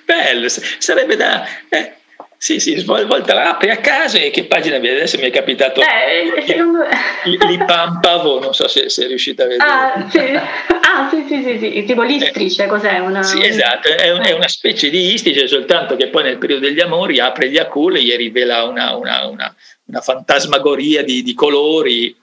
Bello, 0.06 0.48
sarebbe 0.50 1.16
da... 1.16 1.46
Eh, 1.70 1.97
sì, 2.40 2.60
sì, 2.60 2.78
svolta 2.78 3.34
la 3.34 3.50
apri 3.50 3.72
a 3.72 3.78
casa 3.78 4.20
e 4.20 4.30
che 4.30 4.46
pagina 4.46 4.78
vedi? 4.78 4.96
Adesso 4.96 5.18
mi 5.18 5.26
è 5.26 5.32
capitato 5.32 5.82
eh, 5.82 6.44
secondo... 6.46 6.86
li, 7.24 7.38
li 7.48 7.58
pampavo, 7.66 8.40
non 8.40 8.54
so 8.54 8.68
se, 8.68 8.90
se 8.90 9.08
riuscite 9.08 9.42
a 9.42 9.48
vedere. 9.48 9.70
Ah, 9.70 10.08
sì, 10.08 10.20
ah, 10.20 11.10
sì, 11.10 11.26
sì, 11.28 11.44
sì, 11.44 11.58
sì. 11.60 11.84
tipo 11.84 12.04
l'istrice, 12.04 12.66
eh, 12.66 12.68
cos'è? 12.68 13.00
Una... 13.00 13.24
Sì, 13.24 13.44
esatto, 13.44 13.90
è, 13.90 14.12
un, 14.12 14.24
è, 14.24 14.34
una 14.34 14.48
specie 14.48 14.92
di 14.92 15.14
istrice, 15.14 15.48
soltanto 15.48 15.96
che 15.96 16.10
poi 16.10 16.24
nel 16.24 16.38
periodo 16.38 16.68
degli 16.68 16.80
amori 16.80 17.20
apre 17.20 17.50
gli 17.50 17.58
aculi 17.58 18.12
e 18.12 18.16
rivela 18.18 18.66
una, 18.66 18.96
una, 18.96 19.26
una, 19.26 19.56
una 19.86 20.02
fantasmagoria 20.02 21.04
di, 21.04 21.24
di 21.24 21.34
colori 21.34 22.16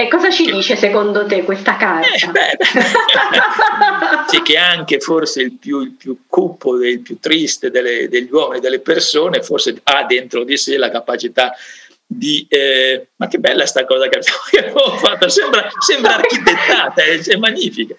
e 0.00 0.08
cosa 0.08 0.30
ci 0.30 0.50
dice 0.50 0.76
secondo 0.76 1.26
te 1.26 1.44
questa 1.44 1.76
carta? 1.76 2.08
Eh, 2.08 2.26
beh, 2.26 2.56
sì, 4.28 4.42
che 4.42 4.56
anche 4.56 5.00
forse 5.00 5.42
il 5.42 5.52
più, 5.52 5.80
il 5.80 5.92
più 5.92 6.22
cupo, 6.26 6.82
il 6.82 7.00
più 7.00 7.18
triste 7.18 7.70
delle, 7.70 8.08
degli 8.08 8.30
uomini, 8.30 8.60
delle 8.60 8.80
persone, 8.80 9.42
forse 9.42 9.80
ha 9.82 10.04
dentro 10.04 10.44
di 10.44 10.56
sé 10.56 10.76
la 10.76 10.90
capacità 10.90 11.54
di... 12.06 12.44
Eh, 12.48 13.08
ma 13.16 13.28
che 13.28 13.38
bella 13.38 13.66
sta 13.66 13.84
cosa 13.84 14.08
che 14.08 14.18
abbiamo 14.58 14.96
fatto, 14.96 15.28
sembra, 15.28 15.68
sembra 15.78 16.16
architettata, 16.16 17.02
è, 17.02 17.20
è 17.20 17.36
magnifica. 17.36 17.94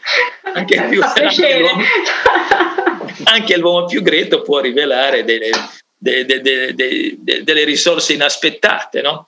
Anche, 0.53 0.75
il 0.75 0.87
più, 0.89 1.01
anche, 1.01 1.59
l'uomo, 1.59 1.83
anche, 3.23 3.57
l'uomo, 3.57 3.85
più 3.85 4.01
greto 4.01 4.41
può 4.41 4.59
rivelare 4.59 5.23
delle, 5.23 5.49
delle, 5.97 6.41
delle, 6.41 6.73
delle 7.43 7.63
risorse 7.63 8.13
inaspettate, 8.13 9.01
no? 9.01 9.27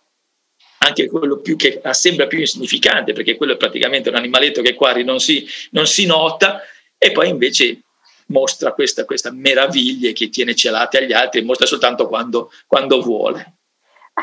anche 0.86 1.08
quello 1.08 1.38
più 1.38 1.56
che 1.56 1.82
sembra 1.92 2.28
più 2.28 2.40
insignificante, 2.40 3.14
perché 3.14 3.36
quello 3.36 3.54
è 3.54 3.58
praticamente 3.58 4.10
un 4.10 4.16
animaletto 4.16 4.62
che 4.62 4.74
qua 4.74 4.94
non 5.02 5.20
si, 5.20 5.48
non 5.72 5.88
si 5.88 6.06
nota, 6.06 6.62
e 7.04 7.12
poi 7.12 7.28
invece 7.28 7.82
mostra 8.28 8.72
questa, 8.72 9.04
questa 9.04 9.30
meraviglia 9.30 10.14
che 10.14 10.30
tiene 10.30 10.56
celate 10.56 11.00
agli 11.00 11.12
altri 11.12 11.42
e 11.42 11.44
mostra 11.44 11.66
soltanto 11.66 12.08
quando, 12.08 12.50
quando 12.66 13.02
vuole. 13.02 13.56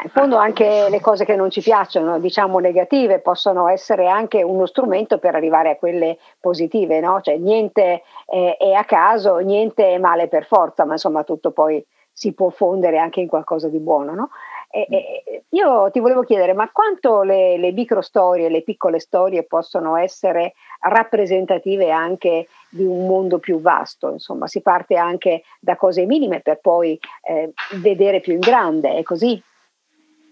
in 0.02 0.08
fondo 0.08 0.36
anche 0.36 0.88
le 0.88 1.00
cose 1.00 1.26
che 1.26 1.36
non 1.36 1.50
ci 1.50 1.60
piacciono, 1.60 2.18
diciamo 2.18 2.58
negative, 2.58 3.20
possono 3.20 3.68
essere 3.68 4.08
anche 4.08 4.42
uno 4.42 4.64
strumento 4.64 5.18
per 5.18 5.34
arrivare 5.34 5.68
a 5.68 5.76
quelle 5.76 6.16
positive, 6.40 7.00
no? 7.00 7.20
Cioè 7.20 7.36
niente 7.36 8.02
è, 8.24 8.56
è 8.58 8.72
a 8.72 8.84
caso, 8.84 9.36
niente 9.36 9.86
è 9.92 9.98
male 9.98 10.28
per 10.28 10.46
forza, 10.46 10.86
ma 10.86 10.92
insomma 10.92 11.22
tutto 11.22 11.50
poi 11.50 11.84
si 12.10 12.32
può 12.32 12.48
fondere 12.48 12.98
anche 12.98 13.20
in 13.20 13.28
qualcosa 13.28 13.68
di 13.68 13.78
buono, 13.78 14.14
no? 14.14 14.30
E, 14.72 14.86
e, 14.88 15.42
io 15.50 15.90
ti 15.90 15.98
volevo 15.98 16.22
chiedere, 16.22 16.52
ma 16.52 16.70
quanto 16.70 17.22
le, 17.22 17.58
le 17.58 17.72
micro 17.72 18.00
storie, 18.00 18.48
le 18.48 18.62
piccole 18.62 19.00
storie 19.00 19.42
possono 19.42 19.96
essere 19.96 20.54
rappresentative 20.80 21.90
anche 21.90 22.46
di 22.68 22.84
un 22.84 23.06
mondo 23.06 23.38
più 23.38 23.60
vasto? 23.60 24.10
Insomma, 24.10 24.46
si 24.46 24.60
parte 24.60 24.96
anche 24.96 25.42
da 25.58 25.76
cose 25.76 26.06
minime 26.06 26.40
per 26.40 26.60
poi 26.60 26.98
eh, 27.28 27.52
vedere 27.78 28.20
più 28.20 28.32
in 28.34 28.38
grande, 28.38 28.94
è 28.94 29.02
così? 29.02 29.42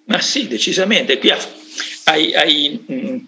Ma 0.04 0.20
sì, 0.20 0.46
decisamente. 0.46 1.18
Qui 1.18 1.30
hai, 2.04 2.34
hai, 2.34 2.84
mh, 2.86 2.94
mm, 2.94 3.18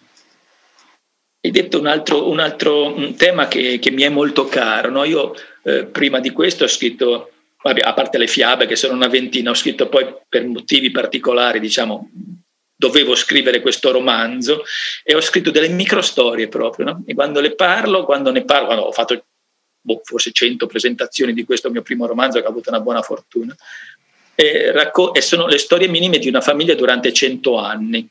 hai 1.42 1.50
detto 1.50 1.78
un 1.78 1.86
altro, 1.86 2.28
un 2.28 2.38
altro 2.38 2.90
mm, 2.90 3.12
tema 3.14 3.48
che, 3.48 3.78
che, 3.78 3.90
mi 3.90 4.02
è 4.02 4.08
molto 4.08 4.46
caro. 4.46 4.90
No? 4.90 5.04
Io 5.04 5.34
eh, 5.64 5.84
prima 5.86 6.20
di 6.20 6.30
questo 6.30 6.64
ho 6.64 6.68
scritto 6.68 7.30
vabbè, 7.62 7.80
a 7.80 7.92
parte 7.92 8.18
le 8.18 8.26
fiabe 8.26 8.66
che 8.66 8.76
sono 8.76 8.94
una 8.94 9.08
ventina, 9.08 9.50
ho 9.50 9.54
scritto 9.54 9.88
poi 9.88 10.06
per 10.28 10.46
motivi 10.46 10.90
particolari, 10.90 11.60
diciamo, 11.60 12.10
dovevo 12.74 13.14
scrivere 13.14 13.60
questo 13.60 13.90
romanzo 13.90 14.64
e 15.04 15.14
ho 15.14 15.20
scritto 15.20 15.50
delle 15.50 15.68
microstorie 15.68 16.48
proprio, 16.48 16.86
no? 16.86 17.02
E 17.06 17.14
quando 17.14 17.40
le 17.40 17.54
parlo, 17.54 18.04
quando 18.04 18.30
ne 18.30 18.44
parlo, 18.44 18.66
quando 18.66 18.84
ho 18.84 18.92
fatto 18.92 19.26
boh, 19.82 20.00
forse 20.02 20.32
100 20.32 20.66
presentazioni 20.66 21.32
di 21.32 21.44
questo 21.44 21.70
mio 21.70 21.82
primo 21.82 22.06
romanzo 22.06 22.40
che 22.40 22.46
ha 22.46 22.50
avuto 22.50 22.70
una 22.70 22.80
buona 22.80 23.02
fortuna, 23.02 23.54
e, 24.34 24.72
racco- 24.72 25.12
e 25.12 25.20
sono 25.20 25.46
le 25.46 25.58
storie 25.58 25.88
minime 25.88 26.18
di 26.18 26.28
una 26.28 26.40
famiglia 26.40 26.74
durante 26.74 27.12
100 27.12 27.58
anni, 27.58 28.08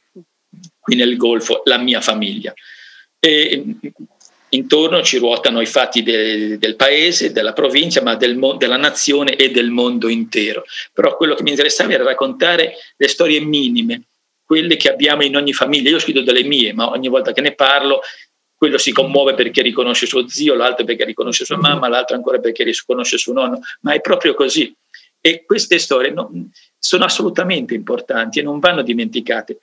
qui 0.80 0.96
nel 0.96 1.18
Golfo, 1.18 1.62
la 1.66 1.78
mia 1.78 2.02
famiglia. 2.02 2.54
E 3.20 3.76
intorno 4.50 5.02
ci 5.02 5.18
ruotano 5.18 5.62
i 5.62 5.66
fatti 5.66 6.04
de, 6.04 6.58
del 6.58 6.76
paese, 6.76 7.32
della 7.32 7.54
provincia, 7.54 8.02
ma 8.02 8.16
del, 8.16 8.38
della 8.58 8.78
nazione 8.78 9.36
e 9.36 9.52
del 9.52 9.70
mondo 9.70 10.08
intero. 10.08 10.64
Però 10.94 11.16
quello 11.16 11.36
che 11.36 11.44
mi 11.44 11.52
interessava 11.52 11.94
era 11.94 12.04
raccontare 12.04 12.76
le 12.96 13.08
storie 13.08 13.40
minime, 13.40 14.04
quelle 14.44 14.78
che 14.78 14.90
abbiamo 14.90 15.24
in 15.24 15.36
ogni 15.36 15.54
famiglia. 15.54 15.90
Io 15.90 15.98
ho 15.98 16.00
scritto 16.00 16.22
delle 16.22 16.44
mie, 16.44 16.74
ma 16.74 16.90
ogni 16.90 17.08
volta 17.08 17.32
che 17.32 17.42
ne 17.42 17.54
parlo, 17.54 18.02
quello 18.56 18.78
si 18.78 18.92
commuove 18.92 19.36
perché 19.36 19.62
riconosce 19.62 20.06
suo 20.06 20.28
zio, 20.28 20.54
l'altro 20.54 20.84
perché 20.84 21.06
riconosce 21.06 21.46
sua 21.46 21.58
mamma, 21.58 21.88
l'altro 21.88 22.16
ancora 22.16 22.40
perché 22.40 22.64
riconosce 22.64 23.18
suo 23.18 23.34
nonno, 23.34 23.62
ma 23.82 23.94
è 23.94 24.02
proprio 24.02 24.34
così. 24.34 24.76
E 25.22 25.46
queste 25.46 25.80
storie 25.80 26.12
no, 26.12 26.30
sono 26.78 27.06
assolutamente 27.06 27.74
importanti 27.74 28.40
e 28.40 28.42
non 28.42 28.60
vanno 28.60 28.82
dimenticate. 28.82 29.60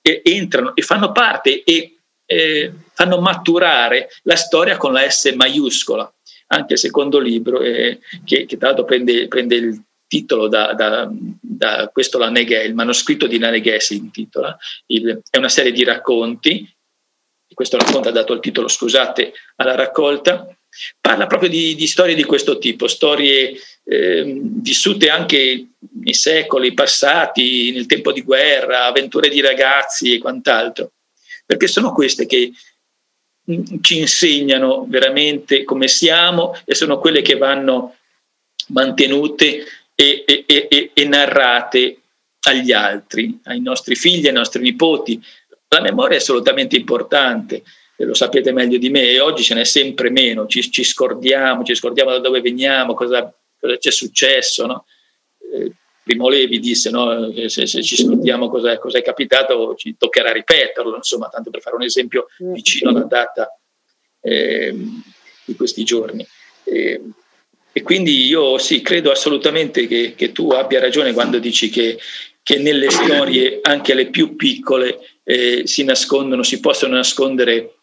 E 0.00 0.20
entrano 0.24 0.74
e 0.76 0.82
fanno 0.82 1.12
parte 1.12 1.64
e 1.64 1.93
eh, 2.26 2.72
fanno 2.92 3.20
maturare 3.20 4.08
la 4.22 4.36
storia 4.36 4.76
con 4.76 4.92
la 4.92 5.08
S 5.08 5.32
maiuscola. 5.34 6.12
Anche 6.48 6.74
il 6.74 6.78
secondo 6.78 7.18
libro, 7.18 7.60
eh, 7.60 8.00
che, 8.24 8.46
che, 8.46 8.56
tra 8.56 8.68
l'altro 8.68 8.84
prende, 8.84 9.28
prende 9.28 9.54
il 9.56 9.82
titolo 10.06 10.48
da, 10.48 10.72
da, 10.74 11.08
da, 11.10 11.88
questo 11.92 12.18
La 12.18 12.28
Neghè, 12.30 12.62
il 12.62 12.74
manoscritto 12.74 13.26
di 13.26 13.38
La 13.38 13.50
Neghè 13.50 13.78
si 13.80 13.96
intitola, 13.96 14.56
il, 14.86 15.20
è 15.28 15.38
una 15.38 15.48
serie 15.48 15.72
di 15.72 15.82
racconti, 15.82 16.70
questo 17.52 17.78
racconto 17.78 18.08
ha 18.08 18.12
dato 18.12 18.32
il 18.32 18.40
titolo, 18.40 18.68
scusate, 18.68 19.32
alla 19.56 19.74
raccolta, 19.74 20.46
parla 21.00 21.26
proprio 21.26 21.48
di, 21.48 21.74
di 21.74 21.86
storie 21.86 22.14
di 22.14 22.24
questo 22.24 22.58
tipo, 22.58 22.86
storie 22.88 23.54
eh, 23.84 24.40
vissute 24.60 25.08
anche 25.08 25.68
nei 26.02 26.14
secoli 26.14 26.74
passati, 26.74 27.72
nel 27.72 27.86
tempo 27.86 28.12
di 28.12 28.22
guerra, 28.22 28.86
avventure 28.86 29.28
di 29.28 29.40
ragazzi 29.40 30.14
e 30.14 30.18
quant'altro 30.18 30.92
perché 31.44 31.66
sono 31.66 31.92
queste 31.92 32.26
che 32.26 32.52
mm, 33.50 33.80
ci 33.80 33.98
insegnano 33.98 34.86
veramente 34.88 35.64
come 35.64 35.88
siamo 35.88 36.56
e 36.64 36.74
sono 36.74 36.98
quelle 36.98 37.22
che 37.22 37.36
vanno 37.36 37.96
mantenute 38.68 39.64
e, 39.94 40.24
e, 40.26 40.44
e, 40.46 40.90
e, 40.92 41.04
narrate 41.04 41.98
agli 42.46 42.72
altri, 42.72 43.38
ai 43.44 43.60
nostri 43.60 43.94
figli, 43.94 44.26
ai 44.26 44.32
nostri 44.32 44.62
nipoti. 44.62 45.22
La 45.68 45.80
memoria 45.80 46.16
è 46.16 46.20
assolutamente 46.20 46.76
importante, 46.76 47.62
lo 47.96 48.14
sapete 48.14 48.52
meglio 48.52 48.78
di 48.78 48.90
me, 48.90 49.10
e 49.10 49.20
oggi 49.20 49.42
ce 49.42 49.54
n'è 49.54 49.64
sempre 49.64 50.10
meno, 50.10 50.46
ci, 50.46 50.68
ci 50.70 50.84
scordiamo, 50.84 51.64
ci 51.64 51.74
scordiamo 51.74 52.10
da 52.10 52.18
dove 52.18 52.40
veniamo, 52.40 52.94
cosa, 52.94 53.32
cosa 53.58 53.76
c'è 53.76 53.90
successo. 53.90 54.66
No? 54.66 54.84
Eh, 55.52 55.72
Primo 56.04 56.28
Levi 56.28 56.60
disse 56.60 56.90
no, 56.90 57.32
se, 57.48 57.66
se, 57.66 57.82
ci 57.82 57.96
scordiamo 57.96 58.50
cosa 58.50 58.72
è 58.72 59.02
capitato 59.02 59.74
ci 59.74 59.96
toccherà 59.96 60.30
ripeterlo, 60.32 60.96
insomma, 60.96 61.28
tanto 61.28 61.50
per 61.50 61.62
fare 61.62 61.76
un 61.76 61.82
esempio 61.82 62.28
mm. 62.42 62.52
vicino 62.52 62.90
alla 62.90 63.04
data 63.04 63.58
eh, 64.20 64.74
di 65.44 65.54
questi 65.56 65.82
giorni. 65.82 66.26
Eh, 66.64 67.00
e 67.72 67.82
quindi 67.82 68.26
io 68.26 68.58
sì, 68.58 68.82
credo 68.82 69.10
assolutamente 69.10 69.86
che, 69.86 70.14
che 70.14 70.30
tu 70.30 70.50
abbia 70.50 70.78
ragione 70.78 71.12
quando 71.12 71.38
dici 71.38 71.70
che, 71.70 71.98
che 72.42 72.58
nelle 72.58 72.90
storie, 72.90 73.60
anche 73.62 73.94
le 73.94 74.10
più 74.10 74.36
piccole, 74.36 75.00
eh, 75.24 75.62
si 75.64 75.82
nascondono, 75.84 76.42
si 76.42 76.60
possono 76.60 76.94
nascondere 76.94 77.78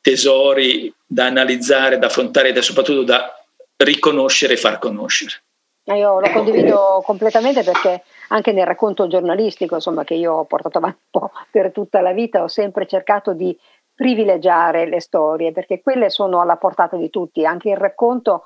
tesori 0.00 0.92
da 1.06 1.26
analizzare, 1.26 1.98
da 1.98 2.08
affrontare 2.08 2.52
e 2.52 2.60
soprattutto 2.60 3.04
da 3.04 3.32
riconoscere 3.76 4.54
e 4.54 4.58
far 4.58 4.78
conoscere. 4.78 5.44
Io 5.84 6.20
lo 6.20 6.30
condivido 6.30 7.02
completamente 7.04 7.64
perché 7.64 8.04
anche 8.28 8.52
nel 8.52 8.66
racconto 8.66 9.08
giornalistico, 9.08 9.74
insomma, 9.74 10.04
che 10.04 10.14
io 10.14 10.32
ho 10.34 10.44
portato 10.44 10.78
avanti 10.78 10.98
un 11.10 11.20
po' 11.20 11.30
per 11.50 11.72
tutta 11.72 12.00
la 12.00 12.12
vita, 12.12 12.42
ho 12.42 12.48
sempre 12.48 12.86
cercato 12.86 13.32
di 13.32 13.56
privilegiare 13.94 14.86
le 14.88 15.00
storie 15.00 15.52
perché 15.52 15.82
quelle 15.82 16.08
sono 16.08 16.40
alla 16.40 16.56
portata 16.56 16.96
di 16.96 17.10
tutti. 17.10 17.44
Anche 17.44 17.70
il 17.70 17.76
racconto 17.76 18.44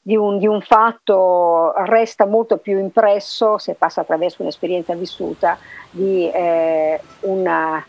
di 0.00 0.16
un, 0.16 0.38
di 0.38 0.48
un 0.48 0.60
fatto 0.60 1.72
resta 1.84 2.26
molto 2.26 2.58
più 2.58 2.76
impresso 2.78 3.58
se 3.58 3.74
passa 3.74 4.00
attraverso 4.00 4.42
un'esperienza 4.42 4.94
vissuta 4.94 5.56
di 5.90 6.28
eh, 6.28 7.00
una 7.20 7.84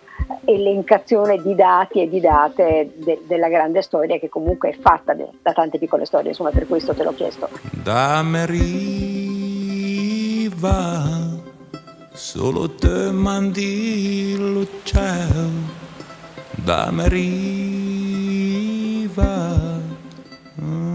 elencazione 0.45 1.41
di 1.41 1.55
dati 1.55 2.01
e 2.01 2.09
di 2.09 2.19
date 2.19 2.91
de- 2.95 3.21
della 3.25 3.47
grande 3.49 3.81
storia 3.81 4.19
che 4.19 4.29
comunque 4.29 4.69
è 4.69 4.77
fatta 4.77 5.13
de- 5.13 5.29
da 5.41 5.53
tante 5.53 5.77
piccole 5.77 6.05
storie, 6.05 6.29
insomma 6.29 6.51
per 6.51 6.67
questo 6.67 6.93
te 6.93 7.03
l'ho 7.03 7.13
chiesto. 7.13 7.49
Da 7.71 8.23
riva, 8.45 8.91
solo 12.13 12.69
te 12.71 13.11
mandi 13.11 14.35
lo 14.37 14.67
cielo, 14.83 15.49
da 16.51 16.91
riva. 17.07 17.41
Mm. 20.61 20.93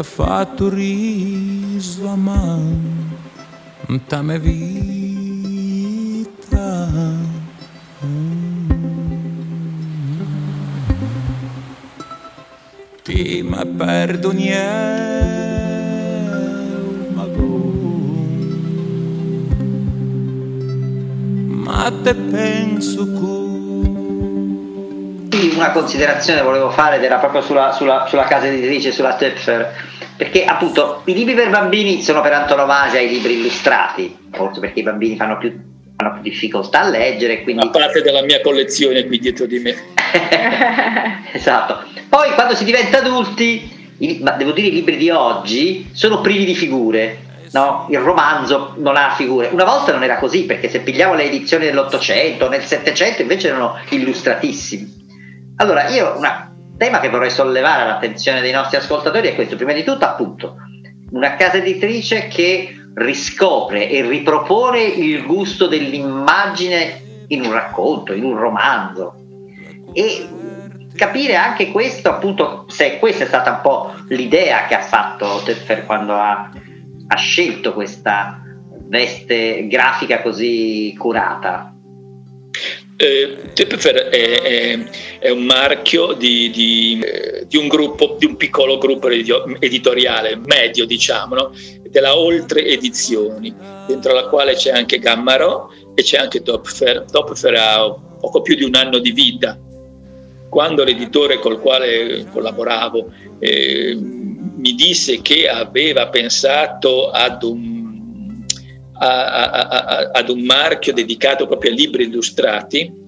T'ha 0.00 0.02
fatto 0.02 0.70
riso 0.70 2.08
a 2.08 2.16
mano, 2.16 2.78
t'ame 4.06 4.38
vita. 4.38 5.58
Ti 13.02 13.42
ma 13.42 13.62
perdoniamo, 13.66 14.38
ma 21.64 21.92
te 22.02 22.14
penso 22.14 23.12
con 23.12 23.40
una 25.60 25.72
considerazione 25.72 26.42
volevo 26.42 26.70
fare 26.70 26.96
ed 26.96 27.04
era 27.04 27.18
proprio 27.18 27.42
sulla, 27.42 27.72
sulla, 27.72 28.06
sulla 28.08 28.24
casa 28.24 28.46
editrice, 28.46 28.92
sulla 28.92 29.14
Töpfer, 29.14 29.79
perché 30.20 30.44
appunto 30.44 31.00
i 31.06 31.14
libri 31.14 31.32
per 31.32 31.48
bambini 31.48 32.02
sono 32.02 32.20
per 32.20 32.34
antonomasia 32.34 33.00
i 33.00 33.08
libri 33.08 33.38
illustrati, 33.38 34.14
forse 34.30 34.60
perché 34.60 34.80
i 34.80 34.82
bambini 34.82 35.16
fanno 35.16 35.38
più, 35.38 35.50
fanno 35.96 36.12
più 36.12 36.20
difficoltà 36.20 36.80
a 36.80 36.90
leggere. 36.90 37.42
Quindi... 37.42 37.62
Una 37.62 37.70
parte 37.70 38.02
della 38.02 38.20
mia 38.22 38.42
collezione 38.42 39.06
qui 39.06 39.18
dietro 39.18 39.46
di 39.46 39.60
me. 39.60 39.74
esatto. 41.32 41.86
Poi 42.10 42.32
quando 42.32 42.54
si 42.54 42.64
diventa 42.64 42.98
adulti, 42.98 43.94
i, 43.96 44.18
ma 44.22 44.32
devo 44.32 44.50
dire 44.50 44.66
i 44.66 44.72
libri 44.72 44.98
di 44.98 45.08
oggi 45.08 45.88
sono 45.94 46.20
privi 46.20 46.44
di 46.44 46.54
figure. 46.54 47.20
No, 47.52 47.86
il 47.88 47.98
romanzo 47.98 48.74
non 48.76 48.98
ha 48.98 49.14
figure. 49.16 49.48
Una 49.50 49.64
volta 49.64 49.90
non 49.90 50.02
era 50.02 50.18
così, 50.18 50.44
perché 50.44 50.68
se 50.68 50.80
pigliamo 50.80 51.14
le 51.14 51.24
edizioni 51.24 51.64
dell'Ottocento, 51.64 52.50
nel 52.50 52.62
Settecento 52.62 53.22
invece 53.22 53.48
erano 53.48 53.78
illustratissimi. 53.88 54.98
Allora, 55.56 55.88
io 55.88 56.12
un 56.18 56.49
tema 56.80 56.98
che 56.98 57.10
vorrei 57.10 57.30
sollevare 57.30 57.82
all'attenzione 57.82 58.40
dei 58.40 58.52
nostri 58.52 58.78
ascoltatori 58.78 59.28
è 59.28 59.34
questo, 59.34 59.54
prima 59.54 59.74
di 59.74 59.84
tutto 59.84 60.06
appunto 60.06 60.56
una 61.10 61.36
casa 61.36 61.58
editrice 61.58 62.26
che 62.28 62.74
riscopre 62.94 63.90
e 63.90 64.00
ripropone 64.00 64.80
il 64.80 65.26
gusto 65.26 65.66
dell'immagine 65.66 67.26
in 67.26 67.44
un 67.44 67.52
racconto, 67.52 68.14
in 68.14 68.24
un 68.24 68.34
romanzo. 68.38 69.14
E 69.92 70.26
capire 70.94 71.36
anche 71.36 71.70
questo 71.70 72.08
appunto 72.08 72.64
se 72.68 72.98
questa 72.98 73.24
è 73.24 73.26
stata 73.26 73.50
un 73.50 73.60
po' 73.60 73.92
l'idea 74.08 74.64
che 74.64 74.74
ha 74.74 74.80
fatto 74.80 75.42
Teffer 75.44 75.84
quando 75.84 76.14
ha, 76.14 76.50
ha 77.08 77.16
scelto 77.16 77.74
questa 77.74 78.40
veste 78.86 79.66
grafica 79.66 80.22
così 80.22 80.94
curata 80.98 81.74
eh, 83.00 83.52
Tepfer 83.54 84.08
è, 84.10 84.42
è, 84.42 84.78
è, 85.20 85.30
un 85.30 85.44
marchio 85.44 86.12
di, 86.12 86.50
di, 86.50 87.00
eh, 87.02 87.46
di, 87.46 87.56
un 87.56 87.66
gruppo, 87.66 88.16
di 88.18 88.26
un 88.26 88.36
piccolo 88.36 88.76
gruppo 88.76 89.08
editoriale, 89.08 90.38
medio 90.44 90.84
diciamo, 90.84 91.34
no? 91.34 91.52
della 91.88 92.18
Oltre 92.18 92.66
Edizioni, 92.66 93.54
dentro 93.86 94.12
la 94.12 94.28
quale 94.28 94.54
c'è 94.54 94.72
anche 94.72 94.98
Gammaro 94.98 95.72
e 95.94 96.02
c'è 96.02 96.18
anche 96.18 96.42
Topfer. 96.42 97.06
Topfer 97.10 97.54
ha 97.54 97.90
poco 98.20 98.42
più 98.42 98.54
di 98.54 98.64
un 98.64 98.74
anno 98.74 98.98
di 98.98 99.12
vita. 99.12 99.58
Quando 100.50 100.84
l'editore 100.84 101.38
col 101.38 101.58
quale 101.58 102.26
collaboravo 102.30 103.12
eh, 103.38 103.96
mi 103.96 104.74
disse 104.74 105.22
che 105.22 105.48
aveva 105.48 106.08
pensato 106.08 107.08
ad 107.10 107.42
un 107.44 107.79
a, 109.02 109.50
a, 109.50 110.10
ad 110.12 110.28
un 110.28 110.42
marchio 110.42 110.92
dedicato 110.92 111.46
proprio 111.46 111.72
a 111.72 111.74
libri 111.74 112.04
illustrati. 112.04 112.98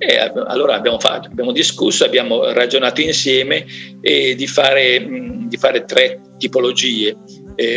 E 0.00 0.16
allora 0.46 0.76
abbiamo, 0.76 1.00
fatto, 1.00 1.28
abbiamo 1.28 1.50
discusso, 1.50 2.04
abbiamo 2.04 2.52
ragionato 2.52 3.00
insieme 3.00 3.66
di, 4.00 4.46
fare, 4.46 5.04
di, 5.48 5.56
fare, 5.56 5.84
tre 5.84 6.20
tipologie. 6.38 7.16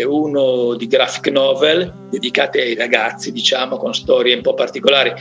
Uno 0.05 0.75
di 0.75 0.85
graphic 0.85 1.29
novel 1.29 1.91
dedicate 2.11 2.61
ai 2.61 2.75
ragazzi, 2.75 3.31
diciamo, 3.31 3.77
con 3.77 3.95
storie 3.95 4.35
un 4.35 4.41
po' 4.41 4.53
particolari, 4.53 5.13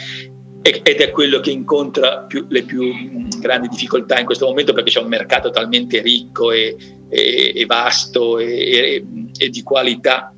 ed 0.63 1.01
è 1.01 1.11
quello 1.11 1.41
che 1.41 1.51
incontra 1.51 2.19
più, 2.19 2.45
le 2.51 2.63
più 2.65 2.93
grandi 3.39 3.69
difficoltà 3.69 4.19
in 4.19 4.27
questo 4.27 4.45
momento 4.45 4.75
perché 4.75 4.91
c'è 4.91 5.01
un 5.01 5.09
mercato 5.09 5.49
talmente 5.49 6.03
ricco 6.03 6.53
e, 6.53 6.77
e, 7.09 7.53
e 7.57 7.65
vasto 7.65 8.39
e, 8.39 9.03
e, 9.39 9.49
di 9.49 9.63
qualità 9.63 10.35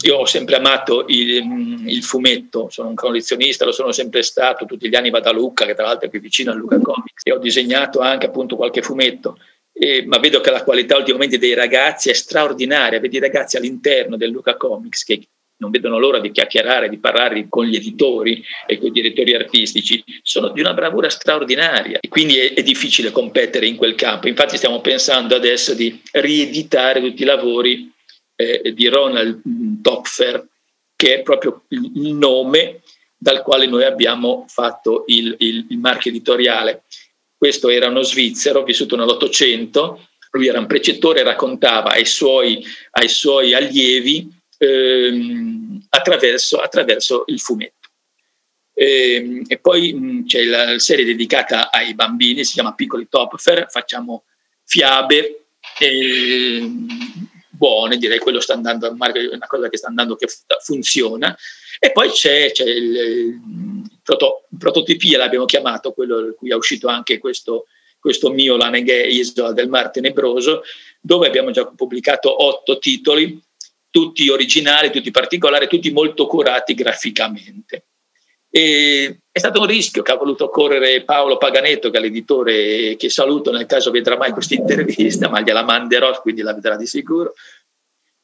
io 0.00 0.16
ho 0.16 0.26
sempre 0.26 0.56
amato 0.56 1.04
il, 1.08 1.44
mm, 1.44 1.88
il, 1.88 2.02
fumetto, 2.02 2.68
sono 2.70 2.88
un 2.88 2.94
collezionista, 2.94 3.64
lo 3.64 3.72
sono 3.72 3.92
sempre 3.92 4.22
stato, 4.22 4.64
tutti 4.64 4.88
gli 4.88 4.94
anni 4.94 5.10
vado 5.10 5.28
a 5.28 5.32
Lucca, 5.32 5.64
che 5.64 5.74
tra 5.74 5.86
l'altro 5.86 6.06
è 6.06 6.10
più 6.10 6.20
vicino 6.20 6.52
a 6.52 6.54
Lucca 6.54 6.78
Comics, 6.78 7.24
e 7.24 7.32
ho 7.32 7.38
disegnato 7.38 8.00
anche 8.00 8.26
appunto 8.26 8.56
qualche 8.56 8.82
fumetto, 8.82 9.38
e, 9.72 10.04
ma 10.06 10.18
vedo 10.18 10.40
che 10.40 10.50
la 10.50 10.62
qualità 10.62 10.96
ultimamente 10.96 11.38
dei 11.38 11.54
ragazzi 11.54 12.10
è 12.10 12.12
straordinaria, 12.12 13.00
vedi 13.00 13.16
i 13.16 13.20
ragazzi 13.20 13.56
all'interno 13.56 14.16
del 14.16 14.30
Lucca 14.30 14.56
Comics 14.56 15.04
che 15.04 15.20
non 15.60 15.70
vedono 15.70 15.98
l'ora 15.98 16.20
di 16.20 16.30
chiacchierare, 16.30 16.88
di 16.88 16.98
parlare 16.98 17.46
con 17.48 17.64
gli 17.64 17.74
editori 17.74 18.44
e 18.66 18.78
con 18.78 18.88
i 18.88 18.92
direttori 18.92 19.34
artistici, 19.34 20.02
sono 20.22 20.50
di 20.50 20.60
una 20.60 20.72
bravura 20.72 21.08
straordinaria 21.08 21.98
e 22.00 22.08
quindi 22.08 22.38
è, 22.38 22.54
è 22.54 22.62
difficile 22.62 23.10
competere 23.10 23.66
in 23.66 23.74
quel 23.74 23.96
campo. 23.96 24.28
Infatti 24.28 24.56
stiamo 24.56 24.80
pensando 24.80 25.34
adesso 25.34 25.74
di 25.74 26.00
rieditare 26.12 27.00
tutti 27.00 27.22
i 27.22 27.26
lavori 27.26 27.92
eh, 28.38 28.72
di 28.72 28.86
Ronald 28.86 29.40
Topfer, 29.82 30.46
che 30.94 31.16
è 31.16 31.22
proprio 31.22 31.64
il 31.68 32.14
nome 32.14 32.82
dal 33.16 33.42
quale 33.42 33.66
noi 33.66 33.84
abbiamo 33.84 34.44
fatto 34.48 35.02
il, 35.08 35.34
il, 35.38 35.66
il 35.70 35.78
marchio 35.78 36.10
editoriale. 36.10 36.84
Questo 37.36 37.68
era 37.68 37.88
uno 37.88 38.02
svizzero 38.02 38.62
vissuto 38.62 38.94
nell'Ottocento, 38.94 40.08
lui 40.30 40.46
era 40.46 40.60
un 40.60 40.66
precettore 40.66 41.22
raccontava 41.24 41.90
ai 41.90 42.04
suoi, 42.04 42.64
ai 42.92 43.08
suoi 43.08 43.54
allievi 43.54 44.30
ehm, 44.58 45.86
attraverso, 45.88 46.58
attraverso, 46.58 47.24
il 47.26 47.40
fumetto. 47.40 47.88
E, 48.72 49.14
ehm, 49.14 49.44
e 49.48 49.58
poi 49.58 49.92
mh, 49.92 50.26
c'è 50.26 50.44
la 50.44 50.78
serie 50.78 51.04
dedicata 51.04 51.70
ai 51.70 51.94
bambini, 51.94 52.44
si 52.44 52.52
chiama 52.52 52.74
Piccoli 52.74 53.08
Topfer, 53.08 53.66
facciamo 53.68 54.24
fiabe, 54.64 55.46
e, 55.78 56.70
buone, 57.58 57.98
direi 57.98 58.18
quello 58.20 58.40
sta 58.40 58.54
andando, 58.54 58.86
è 58.86 58.90
una 58.90 59.46
cosa 59.46 59.68
che 59.68 59.76
sta 59.76 59.88
andando, 59.88 60.16
che 60.16 60.28
funziona. 60.62 61.36
E 61.80 61.92
poi 61.92 62.10
c'è, 62.10 62.50
c'è 62.52 62.64
il, 62.64 62.96
il 62.96 64.00
proto, 64.02 64.46
prototipia, 64.56 65.18
l'abbiamo 65.18 65.44
chiamato, 65.44 65.92
quello 65.92 66.20
in 66.20 66.34
cui 66.36 66.50
è 66.50 66.54
uscito 66.54 66.88
anche 66.88 67.18
questo, 67.18 67.66
questo 67.98 68.30
mio 68.30 68.56
Laneghe, 68.56 69.06
Isola 69.06 69.52
del 69.52 69.68
Mar 69.68 69.90
Tenebroso, 69.90 70.62
dove 71.00 71.26
abbiamo 71.26 71.50
già 71.50 71.66
pubblicato 71.66 72.44
otto 72.44 72.78
titoli, 72.78 73.40
tutti 73.90 74.28
originali, 74.28 74.90
tutti 74.90 75.10
particolari, 75.10 75.66
tutti 75.66 75.90
molto 75.90 76.26
curati 76.26 76.74
graficamente. 76.74 77.87
E 78.58 79.20
è 79.30 79.38
stato 79.38 79.60
un 79.60 79.66
rischio 79.66 80.02
che 80.02 80.10
ha 80.10 80.16
voluto 80.16 80.48
correre 80.48 81.04
Paolo 81.04 81.38
Paganetto, 81.38 81.90
che 81.90 81.98
è 81.98 82.00
l'editore 82.00 82.96
che 82.96 83.08
saluto 83.08 83.52
nel 83.52 83.66
caso 83.66 83.92
vedrà 83.92 84.16
mai 84.16 84.32
questa 84.32 84.54
intervista, 84.54 85.28
ma 85.28 85.40
gliela 85.42 85.62
manderò, 85.62 86.20
quindi 86.20 86.42
la 86.42 86.54
vedrà 86.54 86.76
di 86.76 86.86
sicuro. 86.86 87.34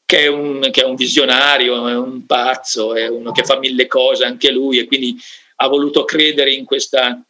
che 0.05 0.25
è, 0.25 0.27
un, 0.27 0.68
che 0.73 0.83
è 0.83 0.85
un 0.85 0.97
visionario, 0.97 1.87
è 1.87 1.94
un 1.94 2.27
pazzo, 2.27 2.97
è 2.97 3.07
uno 3.07 3.31
che 3.31 3.44
fa 3.44 3.59
mille 3.59 3.87
cose 3.87 4.25
anche 4.25 4.51
lui 4.51 4.79
e 4.79 4.87
quindi 4.87 5.16
ha 5.57 5.68
voluto 5.68 6.05
credere 6.05 6.53
in 6.53 6.64
questa, 6.64 7.25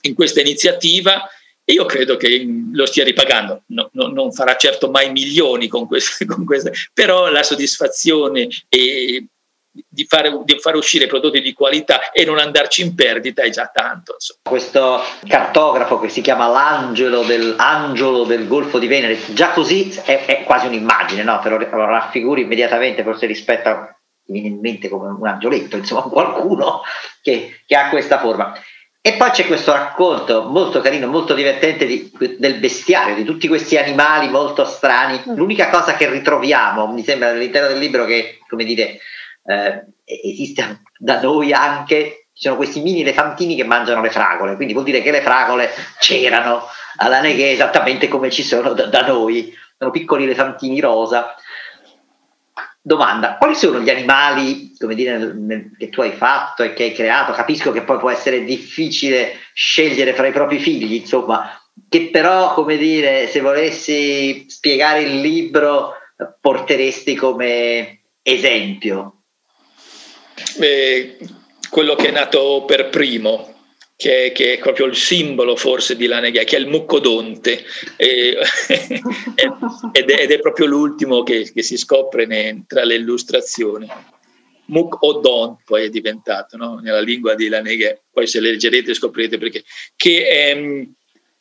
in 0.00 0.14
questa 0.14 0.40
iniziativa 0.40 1.28
e 1.64 1.74
io 1.74 1.84
credo 1.84 2.16
che 2.16 2.44
lo 2.72 2.86
stia 2.86 3.04
ripagando, 3.04 3.62
no, 3.66 3.88
no, 3.92 4.08
non 4.08 4.32
farà 4.32 4.56
certo 4.56 4.90
mai 4.90 5.12
milioni 5.12 5.68
con 5.68 5.86
queste, 5.86 6.24
con 6.26 6.44
però 6.92 7.30
la 7.30 7.44
soddisfazione 7.44 8.48
e 8.68 9.26
di 9.72 10.04
fare, 10.04 10.30
di 10.44 10.58
fare, 10.58 10.76
uscire 10.76 11.06
prodotti 11.06 11.40
di 11.40 11.54
qualità 11.54 12.10
e 12.12 12.24
non 12.24 12.38
andarci 12.38 12.82
in 12.82 12.94
perdita 12.94 13.42
è 13.42 13.50
già 13.50 13.70
tanto. 13.72 14.14
Insomma. 14.14 14.40
Questo 14.42 15.00
cartografo 15.26 15.98
che 15.98 16.08
si 16.08 16.20
chiama 16.20 16.46
l'angelo 16.46 17.22
del, 17.22 17.54
angelo 17.56 18.24
del 18.24 18.46
Golfo 18.46 18.78
di 18.78 18.86
Venere, 18.86 19.18
già 19.32 19.50
così 19.50 19.90
è, 20.04 20.24
è 20.26 20.42
quasi 20.44 20.66
un'immagine, 20.66 21.22
no? 21.22 21.40
te 21.40 21.48
lo, 21.48 21.58
lo 21.58 21.86
raffiguri 21.86 22.42
immediatamente 22.42 23.02
forse 23.02 23.26
rispetto 23.26 23.68
a 23.68 23.96
in 24.26 24.60
mente 24.60 24.88
come 24.88 25.08
un 25.08 25.26
angioletto, 25.26 25.76
insomma 25.76 26.02
qualcuno 26.02 26.82
che, 27.20 27.60
che 27.66 27.76
ha 27.76 27.88
questa 27.88 28.18
forma. 28.18 28.54
E 29.04 29.14
poi 29.14 29.30
c'è 29.30 29.46
questo 29.46 29.72
racconto 29.72 30.44
molto 30.44 30.80
carino, 30.80 31.08
molto 31.08 31.34
divertente 31.34 31.86
di, 31.86 32.08
del 32.38 32.60
bestiario, 32.60 33.16
di 33.16 33.24
tutti 33.24 33.48
questi 33.48 33.76
animali 33.76 34.28
molto 34.28 34.64
strani. 34.64 35.20
Mm. 35.28 35.34
L'unica 35.34 35.70
cosa 35.70 35.96
che 35.96 36.08
ritroviamo, 36.08 36.86
mi 36.86 37.02
sembra, 37.02 37.30
all'interno 37.30 37.66
del 37.66 37.78
libro 37.78 38.04
che, 38.04 38.38
come 38.48 38.62
dire, 38.62 39.00
eh, 39.44 39.84
esiste 40.04 40.82
da 40.98 41.20
noi 41.20 41.52
anche, 41.52 42.28
ci 42.32 42.44
sono 42.44 42.56
questi 42.56 42.80
mini 42.80 43.02
elefantini 43.02 43.56
che 43.56 43.64
mangiano 43.64 44.00
le 44.00 44.10
fragole, 44.10 44.56
quindi 44.56 44.72
vuol 44.72 44.84
dire 44.84 45.02
che 45.02 45.10
le 45.10 45.22
fragole 45.22 45.70
c'erano 45.98 46.62
alla 46.96 47.20
Neghe 47.20 47.52
esattamente 47.52 48.08
come 48.08 48.30
ci 48.30 48.42
sono 48.42 48.72
da, 48.72 48.86
da 48.86 49.06
noi, 49.06 49.52
sono 49.76 49.90
piccoli 49.90 50.24
elefantini 50.24 50.80
rosa 50.80 51.34
Domanda, 52.84 53.36
quali 53.36 53.54
sono 53.54 53.78
gli 53.78 53.90
animali 53.90 54.72
dire, 54.76 55.16
nel, 55.16 55.36
nel, 55.36 55.70
che 55.78 55.88
tu 55.88 56.00
hai 56.00 56.10
fatto 56.10 56.64
e 56.64 56.72
che 56.72 56.82
hai 56.82 56.92
creato? 56.92 57.30
Capisco 57.30 57.70
che 57.70 57.82
poi 57.82 57.98
può 57.98 58.10
essere 58.10 58.42
difficile 58.42 59.36
scegliere 59.54 60.14
fra 60.14 60.26
i 60.26 60.32
propri 60.32 60.58
figli, 60.58 60.94
insomma, 60.94 61.48
che 61.88 62.10
però, 62.10 62.54
come 62.54 62.76
dire, 62.76 63.28
se 63.28 63.40
volessi 63.40 64.46
spiegare 64.48 65.02
il 65.02 65.20
libro, 65.20 65.92
porteresti 66.40 67.14
come 67.14 68.00
esempio? 68.20 69.21
Eh, 70.60 71.18
quello 71.70 71.94
che 71.94 72.08
è 72.08 72.10
nato 72.10 72.64
per 72.66 72.90
primo, 72.90 73.52
che, 73.96 74.32
che, 74.34 74.54
è 74.54 74.58
proprio 74.58 74.86
il 74.86 74.96
simbolo 74.96 75.56
forse 75.56 75.96
di 75.96 76.06
Laneghe, 76.06 76.44
che 76.44 76.56
è 76.56 76.58
il 76.58 76.66
muccodonte, 76.66 77.64
e, 77.96 78.36
ed, 79.92 80.10
è, 80.10 80.22
ed, 80.22 80.30
è, 80.30 80.38
proprio 80.40 80.66
l'ultimo 80.66 81.22
che, 81.22 81.50
che 81.52 81.62
si 81.62 81.76
scopre 81.76 82.26
ne, 82.26 82.64
tra 82.66 82.84
le 82.84 82.96
illustrazioni. 82.96 83.88
Mucodont 84.66 85.60
poi 85.64 85.84
è 85.84 85.88
diventato 85.88 86.56
no? 86.56 86.78
nella 86.82 87.00
lingua 87.00 87.34
di 87.34 87.48
Laneghe, 87.48 88.02
poi 88.10 88.26
se 88.26 88.40
leggerete 88.40 88.94
scoprirete 88.94 89.38
perché, 89.38 89.64
che 89.96 90.26
è, 90.26 90.56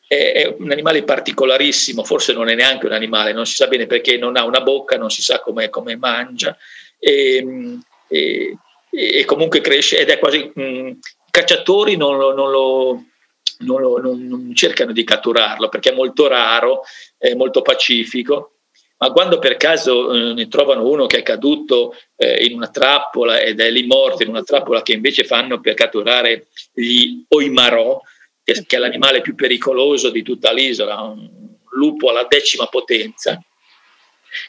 è, 0.08 0.56
un 0.58 0.72
animale 0.72 1.04
particolarissimo, 1.04 2.04
forse 2.04 2.34
non 2.34 2.50
è 2.50 2.56
neanche 2.56 2.86
un 2.86 2.92
animale, 2.92 3.34
non 3.34 3.46
si 3.46 3.56
sa 3.56 3.68
bene 3.68 3.88
perché 3.88 4.18
non 4.18 4.38
ha 4.38 4.44
una 4.44 4.62
bocca, 4.62 4.98
non 4.98 5.10
si 5.10 5.22
sa 5.22 5.40
come, 5.40 5.70
come 5.70 5.96
mangia. 5.96 6.58
E, 7.00 7.78
e, 8.08 8.58
e, 8.92 9.26
comunque 9.26 9.62
cresce 9.62 9.98
ed 9.98 10.10
è 10.10 10.20
quasi 10.20 10.52
mh, 10.54 11.00
cacciatori 11.32 11.96
non 11.96 12.18
lo, 12.18 12.34
non 12.34 12.52
lo 12.52 13.04
non, 13.60 13.82
lo, 13.82 14.00
non, 14.02 14.28
non, 14.28 14.56
cercano 14.56 14.92
di 14.92 15.04
catturarlo 15.04 15.70
perché 15.70 15.92
è 15.92 15.96
molto 15.96 16.28
raro, 16.28 16.82
è 17.18 17.34
molto 17.36 17.62
pacifico, 17.62 18.54
ma 18.98 19.12
quando 19.12 19.40
per 19.40 19.58
caso 19.58 20.14
eh, 20.14 20.34
ne 20.34 20.48
trovano 20.48 20.88
uno 20.88 21.06
che 21.06 21.20
è 21.20 21.24
caduto 21.24 21.96
eh, 22.16 22.44
in 22.46 22.56
una 22.56 22.70
trappola 22.70 23.40
ed 23.40 23.60
è 23.60 23.70
lì 23.70 23.86
morto 23.86 24.24
in 24.24 24.30
una 24.30 24.44
trappola 24.44 24.82
che 24.82 24.94
invece 24.94 25.24
fanno 25.24 25.60
per 25.60 25.76
catturare 25.76 26.48
gli 26.74 27.24
oimarò, 27.30 28.02
che, 28.44 28.64
che 28.66 28.76
è 28.76 28.80
l'animale 28.80 29.22
più 29.22 29.36
pericoloso 29.36 30.10
di 30.10 30.24
tutta 30.24 30.52
l'isola, 30.52 31.02
un 31.02 31.30
lupo 31.74 32.10
alla 32.10 32.26
decima 32.28 32.66
potenza, 32.66 33.40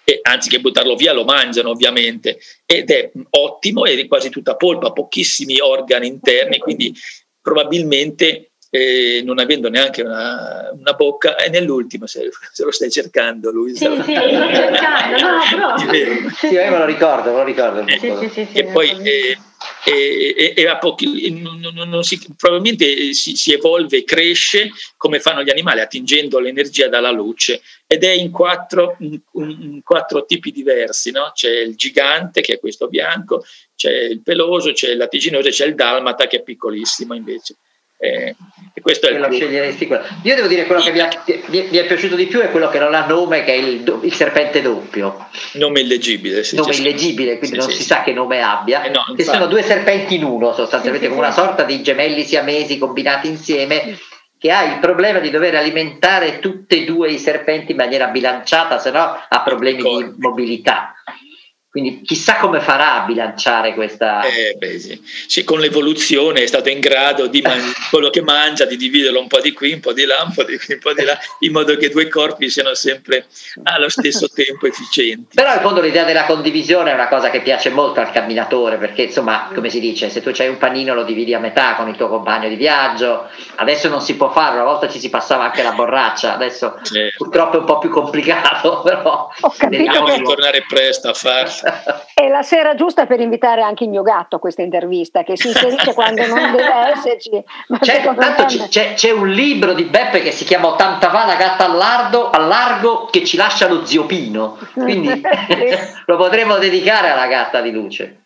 e 0.04 0.20
anziché 0.22 0.60
buttarlo 0.60 0.94
via 0.94 1.12
lo 1.12 1.24
mangiano 1.24 1.70
ovviamente 1.70 2.38
ed 2.64 2.90
è 2.90 3.10
ottimo 3.30 3.84
ed 3.84 3.98
è 3.98 4.06
quasi 4.06 4.30
tutta 4.30 4.56
polpa, 4.56 4.92
pochissimi 4.92 5.60
organi 5.60 6.06
interni, 6.06 6.58
quindi 6.58 6.94
probabilmente 7.40 8.52
eh, 8.74 9.20
non 9.22 9.38
avendo 9.38 9.68
neanche 9.68 10.00
una, 10.00 10.70
una, 10.72 10.92
bocca, 10.94 11.36
è 11.36 11.50
nell'ultimo 11.50 12.06
se, 12.06 12.30
se, 12.52 12.64
lo 12.64 12.70
stai 12.70 12.90
cercando 12.90 13.50
lui. 13.50 13.74
Sì, 13.74 13.84
sì, 13.84 13.88
lo 13.88 14.02
sto 14.02 14.12
cercando, 14.12 15.20
no, 15.20 15.76
no, 15.76 15.86
però. 15.90 16.30
Sì, 16.30 16.46
io 16.46 16.70
me 16.70 16.78
lo 16.78 16.86
ricordo, 16.86 17.32
me 17.32 17.36
lo 17.36 17.44
ricordo. 17.44 17.86
Eh, 17.86 17.98
sì, 17.98 18.28
sì, 18.30 18.46
sì, 18.50 18.58
e 18.58 18.64
poi 18.64 18.88
eh, 19.02 19.38
e, 19.84 20.54
e, 20.56 20.78
pochi, 20.78 21.30
non, 21.30 21.58
non, 21.58 21.88
non 21.88 22.02
si, 22.04 22.20
probabilmente 22.36 23.12
si, 23.14 23.34
si, 23.34 23.52
evolve 23.52 23.98
e 23.98 24.04
cresce 24.04 24.70
come 24.96 25.18
fanno 25.18 25.42
gli 25.42 25.50
animali, 25.50 25.80
attingendo 25.80 26.38
l'energia 26.38 26.88
dalla 26.88 27.10
luce 27.10 27.60
ed 27.86 28.04
è 28.04 28.10
in 28.10 28.30
quattro, 28.30 28.96
in, 29.00 29.20
in 29.34 29.80
quattro 29.82 30.24
tipi 30.24 30.52
diversi, 30.52 31.10
no? 31.10 31.32
c'è 31.34 31.50
il 31.50 31.74
gigante 31.74 32.40
che 32.42 32.54
è 32.54 32.60
questo 32.60 32.86
bianco, 32.88 33.44
c'è 33.74 33.92
il 33.92 34.22
peloso, 34.22 34.72
c'è 34.72 34.90
il 34.90 34.98
latiginoso 34.98 35.48
e 35.48 35.52
c'è 35.52 35.66
il 35.66 35.74
dalmata 35.74 36.26
che 36.26 36.38
è 36.38 36.42
piccolissimo 36.42 37.14
invece. 37.14 37.56
Eh, 38.04 38.34
e 38.74 38.80
questo 38.80 39.06
è 39.06 39.12
il 39.12 39.28
sceglieresti 39.30 39.86
quello. 39.86 40.02
Io 40.24 40.34
devo 40.34 40.48
dire 40.48 40.66
quello 40.66 40.82
che 40.82 40.90
mi, 40.90 40.98
ha, 40.98 41.08
mi, 41.24 41.68
è 41.68 41.86
piaciuto 41.86 42.16
di 42.16 42.26
più 42.26 42.40
è 42.40 42.50
quello 42.50 42.68
che 42.68 42.80
non 42.80 42.94
ha 42.94 43.06
nome, 43.06 43.44
che 43.44 43.52
è 43.52 43.56
il, 43.56 44.00
il 44.02 44.12
serpente 44.12 44.60
doppio. 44.60 45.28
Nome 45.52 45.82
illegibile. 45.82 46.42
Sì, 46.42 46.56
nome 46.56 46.74
illegibile, 46.74 47.38
quindi 47.38 47.60
sì, 47.60 47.62
non 47.62 47.70
sì, 47.70 47.76
si 47.76 47.84
sa 47.84 48.02
che 48.02 48.12
nome 48.12 48.42
abbia. 48.42 48.82
Eh 48.82 48.90
no, 48.90 49.04
che 49.14 49.22
sono 49.22 49.46
due 49.46 49.62
serpenti 49.62 50.16
in 50.16 50.24
uno, 50.24 50.52
sostanzialmente 50.52 51.06
come 51.06 51.20
una 51.20 51.30
sorta 51.30 51.62
di 51.62 51.80
gemelli 51.80 52.24
siamesi 52.24 52.76
combinati 52.76 53.28
insieme 53.28 53.96
che 54.36 54.50
ha 54.50 54.64
il 54.64 54.80
problema 54.80 55.20
di 55.20 55.30
dover 55.30 55.54
alimentare 55.54 56.40
tutti 56.40 56.82
e 56.82 56.84
due 56.84 57.12
i 57.12 57.18
serpenti 57.18 57.70
in 57.70 57.76
maniera 57.76 58.08
bilanciata, 58.08 58.80
se 58.80 58.90
no 58.90 59.16
ha 59.28 59.42
problemi 59.42 59.80
di 59.80 60.14
mobilità. 60.18 60.94
Quindi 61.72 62.02
chissà 62.02 62.36
come 62.36 62.60
farà 62.60 63.02
a 63.02 63.06
bilanciare 63.06 63.72
questa... 63.72 64.20
Eh, 64.24 64.56
beh, 64.58 64.78
sì. 64.78 65.02
sì. 65.26 65.42
con 65.42 65.58
l'evoluzione 65.58 66.42
è 66.42 66.46
stato 66.46 66.68
in 66.68 66.80
grado 66.80 67.28
di 67.28 67.40
man- 67.40 67.62
quello 67.88 68.10
che 68.10 68.20
mangia, 68.20 68.66
di 68.66 68.76
dividerlo 68.76 69.18
un 69.18 69.26
po' 69.26 69.40
di 69.40 69.54
qui, 69.54 69.72
un 69.72 69.80
po' 69.80 69.94
di 69.94 70.04
là, 70.04 70.22
un 70.22 70.34
po' 70.34 70.44
di 70.44 70.58
qui, 70.58 70.74
un 70.74 70.80
po' 70.80 70.92
di 70.92 71.02
là, 71.02 71.18
in 71.38 71.50
modo 71.50 71.74
che 71.78 71.86
i 71.86 71.88
due 71.88 72.08
corpi 72.08 72.50
siano 72.50 72.74
sempre 72.74 73.24
allo 73.62 73.88
stesso 73.88 74.28
tempo 74.28 74.66
efficienti. 74.66 75.34
Però 75.34 75.50
in 75.54 75.60
fondo 75.62 75.80
l'idea 75.80 76.04
della 76.04 76.26
condivisione 76.26 76.90
è 76.90 76.94
una 76.94 77.08
cosa 77.08 77.30
che 77.30 77.40
piace 77.40 77.70
molto 77.70 78.00
al 78.00 78.12
camminatore, 78.12 78.76
perché 78.76 79.04
insomma, 79.04 79.48
come 79.54 79.70
si 79.70 79.80
dice, 79.80 80.10
se 80.10 80.20
tu 80.20 80.30
hai 80.36 80.48
un 80.48 80.58
panino 80.58 80.92
lo 80.92 81.04
dividi 81.04 81.32
a 81.32 81.38
metà 81.38 81.74
con 81.76 81.88
il 81.88 81.96
tuo 81.96 82.08
compagno 82.08 82.50
di 82.50 82.56
viaggio, 82.56 83.30
adesso 83.54 83.88
non 83.88 84.02
si 84.02 84.14
può 84.16 84.30
farlo, 84.30 84.60
una 84.60 84.70
volta 84.70 84.90
ci 84.90 84.98
si 84.98 85.08
passava 85.08 85.44
anche 85.44 85.62
la 85.62 85.72
borraccia, 85.72 86.34
adesso 86.34 86.78
certo. 86.82 87.16
purtroppo 87.16 87.56
è 87.56 87.60
un 87.60 87.64
po' 87.64 87.78
più 87.78 87.88
complicato, 87.88 88.82
però... 88.84 89.30
Speriamo 89.54 90.14
di 90.14 90.22
tornare 90.22 90.66
presto 90.68 91.08
a 91.08 91.14
farlo. 91.14 91.61
È 92.14 92.28
la 92.28 92.42
sera 92.42 92.74
giusta 92.74 93.06
per 93.06 93.20
invitare 93.20 93.62
anche 93.62 93.84
il 93.84 93.90
mio 93.90 94.02
gatto 94.02 94.36
a 94.36 94.38
questa 94.38 94.62
intervista, 94.62 95.22
che 95.22 95.36
si 95.36 95.48
inserisce 95.48 95.94
quando 95.94 96.26
non 96.26 96.52
deve 96.52 96.90
esserci. 96.92 97.42
C'è, 97.80 98.02
tanto 98.02 98.44
c'è, 98.68 98.94
c'è, 98.94 99.10
un 99.10 99.28
libro 99.28 99.72
di 99.72 99.84
Beppe 99.84 100.20
che 100.20 100.32
si 100.32 100.44
chiama 100.44 100.68
80 100.68 101.08
va 101.08 101.26
la 101.26 101.36
gatta 101.36 101.64
al 101.66 101.76
largo, 101.76 102.30
al 102.30 102.48
largo 102.48 103.06
che 103.06 103.24
ci 103.24 103.36
lascia 103.36 103.68
lo 103.68 103.84
zio 103.84 104.06
Pino, 104.06 104.58
quindi 104.74 105.22
lo 106.06 106.16
potremmo 106.16 106.58
dedicare 106.58 107.10
alla 107.10 107.26
gatta 107.26 107.60
di 107.60 107.70
luce. 107.70 108.16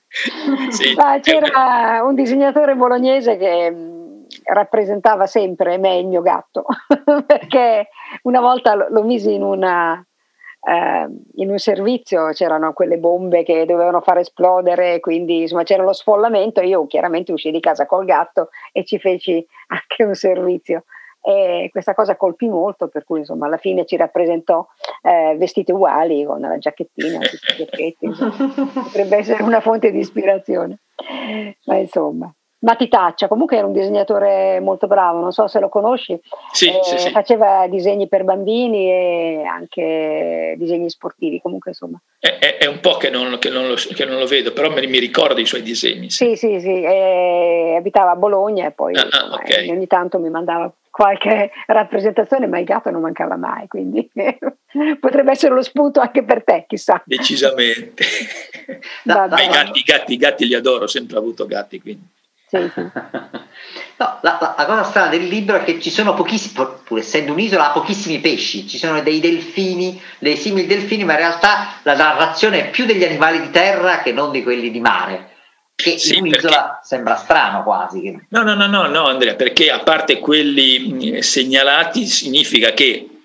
Sì. 0.70 0.96
c'era 1.20 2.03
un 2.03 2.14
disegnatore 2.14 2.75
bolognese 2.75 3.37
che 3.37 3.70
mm, 3.70 4.20
rappresentava 4.44 5.27
sempre 5.27 5.77
me 5.79 5.96
e 5.96 5.99
il 6.01 6.07
mio 6.07 6.22
gatto, 6.22 6.64
perché 7.27 7.88
una 8.22 8.40
volta 8.40 8.75
lo 8.75 9.03
misi 9.03 9.35
in 9.35 9.42
una 9.42 10.03
eh, 10.69 11.09
in 11.37 11.51
un 11.51 11.59
servizio 11.59 12.31
c'erano 12.33 12.73
quelle 12.73 12.99
bombe 12.99 13.45
che 13.45 13.65
dovevano 13.67 14.01
far 14.01 14.19
esplodere, 14.19 14.99
quindi 14.99 15.43
insomma 15.43 15.63
c'era 15.63 15.85
lo 15.85 15.93
sfollamento. 15.93 16.61
Io 16.61 16.87
chiaramente 16.87 17.33
uscii 17.33 17.53
di 17.53 17.61
casa 17.61 17.87
col 17.87 18.05
gatto 18.05 18.49
e 18.73 18.85
ci 18.85 18.99
feci 18.99 19.47
anche 19.69 20.05
un 20.05 20.15
servizio. 20.15 20.85
E 21.21 21.69
questa 21.73 21.95
cosa 21.95 22.17
colpì 22.17 22.49
molto, 22.49 22.89
per 22.89 23.05
cui 23.05 23.21
insomma 23.21 23.47
alla 23.47 23.57
fine 23.57 23.85
ci 23.85 23.97
rappresentò 23.97 24.65
eh, 25.03 25.35
vestiti 25.37 25.73
uguali 25.73 26.25
con 26.25 26.41
la 26.41 26.57
giacchettina, 26.57 27.19
potrebbe 28.85 29.17
essere 29.17 29.43
una 29.43 29.61
fonte 29.61 29.91
di 29.91 29.99
ispirazione. 29.99 30.79
Ma 31.65 31.77
insomma. 31.77 32.33
Matti 32.59 32.88
Taccia, 32.88 33.29
comunque 33.29 33.59
era 33.59 33.66
un 33.66 33.73
disegnatore 33.73 34.61
molto 34.61 34.87
bravo, 34.87 35.21
non 35.21 35.31
so 35.31 35.47
se 35.47 35.61
lo 35.61 35.69
conosci, 35.69 36.19
sì, 36.53 36.69
eh, 36.69 36.81
sì, 36.83 36.99
sì. 36.99 37.11
faceva 37.11 37.66
disegni 37.69 38.09
per 38.09 38.25
bambini 38.25 38.90
e 38.90 39.42
anche 39.45 40.55
disegni 40.57 40.88
sportivi, 40.88 41.40
comunque 41.40 41.73
insomma. 41.73 42.01
È, 42.19 42.38
è, 42.38 42.57
è 42.57 42.66
un 42.66 42.81
po' 42.81 42.97
che 42.97 43.11
non, 43.11 43.37
che, 43.38 43.51
non 43.51 43.69
lo, 43.69 43.75
che 43.75 44.05
non, 44.07 44.19
lo, 44.19 44.27
vedo, 44.27 44.53
però 44.53 44.71
mi, 44.71 44.87
mi 44.87 44.99
ricordo 44.99 45.38
i 45.38 45.45
suoi 45.45 45.62
disegni. 45.62 46.09
Sì, 46.09 46.35
sì, 46.35 46.59
sì, 46.59 46.83
eh, 46.83 47.75
abitava 47.77 48.12
a 48.12 48.16
Bologna 48.16 48.66
e 48.66 48.71
poi 48.71 48.95
ah, 48.97 49.07
ah, 49.11 49.35
okay. 49.35 49.69
ogni 49.69 49.87
tanto 49.87 50.19
mi 50.19 50.31
mandava 50.31 50.73
qualche 50.90 51.51
rappresentazione, 51.66 52.47
ma 52.47 52.59
il 52.59 52.64
gatto 52.64 52.88
non 52.90 53.03
mancava 53.03 53.37
mai, 53.37 53.69
quindi 53.69 54.11
potrebbe 54.99 55.33
essere 55.33 55.55
lo 55.55 55.62
spunto 55.62 56.01
anche 56.01 56.25
per 56.25 56.42
te, 56.42 56.64
chissà. 56.66 57.03
Decisamente. 57.05 58.03
ma 59.05 59.27
i 59.27 59.49
gatti, 59.49 59.79
i, 59.79 59.83
gatti, 59.83 60.12
i 60.14 60.16
gatti 60.16 60.47
li 60.47 60.55
adoro, 60.55 60.85
ho 60.85 60.88
sempre 60.88 61.19
avuto 61.19 61.45
gatti, 61.47 61.83
quindi. 61.83 62.14
Sì, 62.49 62.71
sì. 62.73 62.81
No, 63.99 64.19
la, 64.21 64.37
la, 64.39 64.55
la, 64.59 64.67
cosa 64.67 64.83
strana 64.83 65.09
del 65.09 65.27
libro 65.27 65.57
è 65.57 65.65
che 65.65 65.81
ci 65.81 65.89
sono 65.89 66.13
pochissimi, 66.13 66.67
pur 66.85 66.99
essendo 66.99 67.33
un'isola, 67.33 67.69
ha 67.69 67.73
pochissimi 67.73 68.19
pesci, 68.21 68.69
ci 68.69 68.77
sono 68.77 69.01
dei 69.01 69.21
delfini, 69.21 69.99
dei 70.19 70.37
simili 70.37 70.67
delfini, 70.67 71.03
ma 71.05 71.13
in 71.13 71.19
realtà 71.19 71.79
la 71.83 71.97
narrazione 71.97 72.67
è 72.67 72.71
più 72.71 72.85
degli 72.85 73.05
animali 73.05 73.41
di 73.41 73.51
terra 73.51 74.03
che 74.03 74.13
non 74.13 74.33
di 74.33 74.43
quelli 74.43 74.71
di 74.71 74.81
mare. 74.81 75.31
Che 75.75 75.97
sì, 75.97 76.17
in 76.17 76.25
un'isola 76.25 76.63
perché... 76.63 76.79
sembra 76.83 77.17
strano 77.17 77.63
quasi. 77.63 78.27
No, 78.29 78.43
no, 78.43 78.55
no, 78.55 78.67
no, 78.67 78.87
no, 78.87 79.07
Andrea, 79.07 79.35
perché 79.35 79.71
a 79.71 79.79
parte 79.79 80.19
quelli 80.19 81.23
segnalati, 81.23 82.05
significa 82.05 82.73
che 82.73 83.16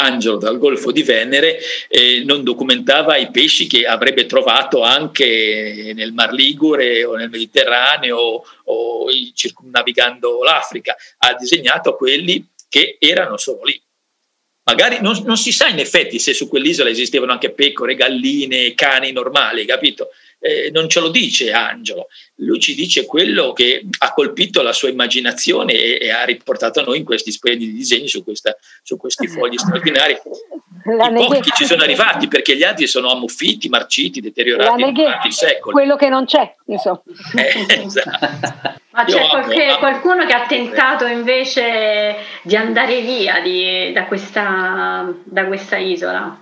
Angelo 0.00 0.36
dal 0.36 0.58
Golfo 0.58 0.92
di 0.92 1.02
Venere 1.02 1.58
eh, 1.88 2.22
non 2.24 2.44
documentava 2.44 3.16
i 3.16 3.30
pesci 3.30 3.66
che 3.66 3.86
avrebbe 3.86 4.26
trovato 4.26 4.82
anche 4.82 5.92
nel 5.94 6.12
Mar 6.12 6.32
Ligure 6.32 7.04
o 7.04 7.16
nel 7.16 7.30
Mediterraneo 7.30 8.16
o, 8.18 8.44
o 8.64 9.06
circumnavigando 9.34 10.42
l'Africa, 10.42 10.96
ha 11.18 11.34
disegnato 11.34 11.96
quelli 11.96 12.46
che 12.68 12.96
erano 12.98 13.36
solo 13.36 13.64
lì. 13.64 13.80
Magari 14.64 14.98
non, 15.00 15.22
non, 15.24 15.36
si 15.36 15.52
sa 15.52 15.68
in 15.68 15.78
effetti 15.78 16.18
se 16.18 16.34
su 16.34 16.48
quell'isola 16.48 16.90
esistevano 16.90 17.30
anche 17.30 17.52
pecore, 17.52 17.94
galline, 17.94 18.74
cani 18.74 19.12
normali, 19.12 19.64
capito? 19.64 20.08
Eh, 20.38 20.70
non 20.70 20.88
ce 20.88 21.00
lo 21.00 21.08
dice 21.08 21.50
Angelo, 21.52 22.08
lui 22.36 22.60
ci 22.60 22.74
dice 22.74 23.06
quello 23.06 23.52
che 23.52 23.86
ha 23.98 24.12
colpito 24.12 24.60
la 24.60 24.72
sua 24.72 24.90
immaginazione 24.90 25.72
e, 25.72 25.98
e 26.00 26.10
ha 26.10 26.24
riportato 26.24 26.80
a 26.80 26.82
noi 26.82 26.98
in 26.98 27.04
questi 27.04 27.32
splendidi 27.32 27.72
disegni 27.72 28.06
su, 28.06 28.22
questa, 28.22 28.54
su 28.82 28.96
questi 28.96 29.26
fogli 29.28 29.56
straordinari. 29.56 30.18
La 30.84 31.08
I 31.08 31.14
pochi 31.14 31.50
ci 31.52 31.64
sono 31.64 31.82
arrivati 31.82 32.28
perché 32.28 32.56
gli 32.56 32.62
altri 32.62 32.86
sono 32.86 33.10
ammuffiti, 33.10 33.68
marciti, 33.68 34.20
deteriorati 34.20 34.82
in 34.82 35.32
secoli. 35.32 35.72
Quello 35.72 35.96
che 35.96 36.08
non 36.08 36.26
c'è, 36.26 36.54
insomma. 36.66 37.02
Eh, 37.34 37.82
esatto. 37.84 38.80
Ma 38.90 39.04
c'è 39.04 39.18
amo, 39.18 39.28
qualche, 39.28 39.64
amo. 39.64 39.78
qualcuno 39.78 40.26
che 40.26 40.32
ha 40.32 40.46
tentato 40.46 41.06
invece 41.06 42.16
di 42.42 42.56
andare 42.56 43.00
via 43.00 43.40
di, 43.40 43.92
da, 43.92 44.04
questa, 44.04 45.12
da 45.24 45.46
questa 45.46 45.76
isola? 45.76 46.38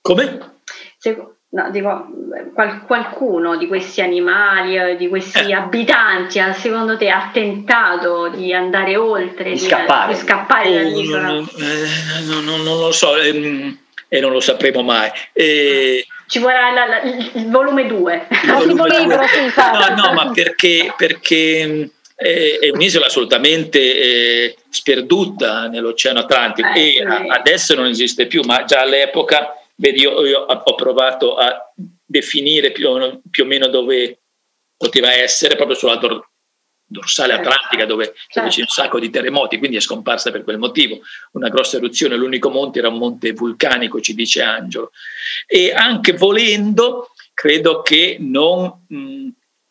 Come? 0.00 0.54
Se, 0.96 1.35
No, 1.56 1.70
dico, 1.70 2.06
qual, 2.52 2.84
qualcuno 2.84 3.56
di 3.56 3.66
questi 3.66 4.02
animali, 4.02 4.76
eh, 4.76 4.96
di 4.96 5.08
questi 5.08 5.52
eh. 5.52 5.54
abitanti, 5.54 6.38
secondo 6.52 6.98
te 6.98 7.08
ha 7.08 7.30
tentato 7.32 8.28
di 8.28 8.52
andare 8.52 8.94
oltre, 8.96 9.52
di, 9.52 9.58
scappare, 9.58 10.12
di 10.12 10.20
scappare 10.20 10.68
oh, 10.68 10.72
dall'isola? 10.74 11.28
Non, 11.28 11.48
eh, 11.58 12.24
non, 12.26 12.44
non, 12.44 12.62
non, 12.62 12.78
lo 12.78 12.92
so 12.92 13.16
ehm, 13.16 13.78
e 14.06 14.20
non 14.20 14.32
lo 14.32 14.40
sapremo 14.40 14.82
mai. 14.82 15.10
E... 15.32 16.06
Ci 16.26 16.40
vorrà 16.40 16.72
la, 16.72 16.86
la, 16.86 17.00
il 17.02 17.48
volume 17.48 17.86
2. 17.86 18.26
No, 18.44 19.94
no, 19.96 20.12
ma 20.12 20.30
perché, 20.34 20.92
perché 20.94 21.90
eh, 22.16 22.58
è 22.60 22.68
un'isola 22.68 23.06
assolutamente 23.06 24.54
sperduta 24.68 25.68
nell'Oceano 25.68 26.18
Atlantico 26.18 26.68
eh, 26.74 26.80
e 26.80 26.92
sì. 26.96 27.28
adesso 27.30 27.74
non 27.74 27.86
esiste 27.86 28.26
più, 28.26 28.42
ma 28.44 28.64
già 28.64 28.82
all'epoca 28.82 29.54
Vedi, 29.78 30.00
io, 30.00 30.24
io, 30.24 30.40
ho 30.40 30.74
provato 30.74 31.36
a 31.36 31.72
definire 32.04 32.72
più, 32.72 32.88
più, 33.30 33.44
o 33.44 33.46
meno 33.46 33.68
dove 33.68 34.20
poteva 34.76 35.12
essere, 35.12 35.54
proprio 35.54 35.76
sulla 35.76 35.96
dor, 35.96 36.26
dorsale 36.86 37.34
certo. 37.34 37.48
atlantica 37.48 37.84
dove, 37.84 38.14
certo. 38.28 38.48
c'è 38.48 38.60
un 38.60 38.66
sacco 38.68 38.98
di 38.98 39.10
terremoti, 39.10 39.58
quindi 39.58 39.76
è 39.76 39.80
scomparsa 39.80 40.30
per 40.30 40.44
quel 40.44 40.58
motivo. 40.58 41.00
Una 41.32 41.48
grossa 41.48 41.76
eruzione, 41.76 42.16
l'unico 42.16 42.48
monte 42.48 42.78
era 42.78 42.88
un 42.88 42.96
monte 42.96 43.32
vulcanico, 43.32 44.00
ci 44.00 44.14
dice 44.14 44.42
Angelo. 44.42 44.92
E 45.46 45.72
anche 45.72 46.12
volendo, 46.12 47.10
credo 47.34 47.82
che 47.82 48.16
non... 48.18 48.84
Mh, 48.88 49.28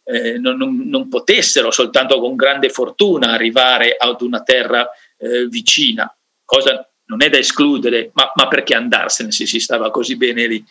eh, 0.07 0.37
non, 0.37 0.55
non, 0.57 0.87
non, 0.87 1.09
potessero 1.09 1.71
soltanto 1.71 2.19
con 2.19 2.35
grande 2.35 2.69
fortuna 2.69 3.31
arrivare 3.31 3.95
ad 3.97 4.21
una 4.21 4.43
terra 4.43 4.87
eh, 5.17 5.47
vicina, 5.47 6.15
cosa 6.43 6.87
non 7.05 7.21
è 7.23 7.29
da 7.29 7.37
escludere, 7.37 8.11
ma, 8.13 8.31
ma, 8.35 8.47
perché 8.47 8.75
andarsene 8.75 9.31
se 9.31 9.45
si 9.45 9.59
stava 9.59 9.91
così 9.91 10.15
bene 10.15 10.47
lì? 10.47 10.63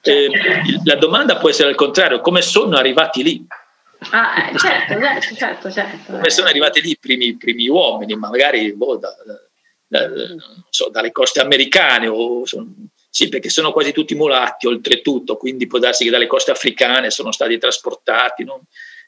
Eh, 0.00 0.30
la 0.84 0.96
domanda 0.96 1.36
può 1.36 1.48
essere 1.48 1.68
al 1.68 1.74
contrario, 1.74 2.20
come 2.20 2.42
sono 2.42 2.76
arrivati 2.76 3.22
lì? 3.22 3.46
Ah, 4.10 4.50
eh, 4.50 4.58
certo, 4.58 4.94
certo, 5.00 5.34
certo, 5.34 5.70
certo, 5.70 6.12
Come 6.12 6.30
sono 6.30 6.48
arrivati 6.48 6.80
lì 6.80 6.90
i 6.90 6.98
primi, 6.98 7.36
primi 7.36 7.68
uomini, 7.68 8.14
magari 8.14 8.72
boh, 8.72 8.96
da, 8.96 9.14
da, 9.88 10.10
so, 10.70 10.88
dalle 10.90 11.10
coste 11.10 11.40
americane, 11.40 12.06
o, 12.06 12.46
sono, 12.46 12.72
sì, 13.10 13.28
perché 13.28 13.48
sono 13.48 13.72
quasi 13.72 13.92
tutti 13.92 14.14
mulatti 14.14 14.66
oltretutto, 14.66 15.36
quindi 15.36 15.66
può 15.66 15.78
darsi 15.78 16.04
che 16.04 16.10
dalle 16.10 16.26
coste 16.26 16.52
africane 16.52 17.10
sono 17.10 17.32
stati 17.32 17.58
trasportati, 17.58 18.44
non, 18.44 18.60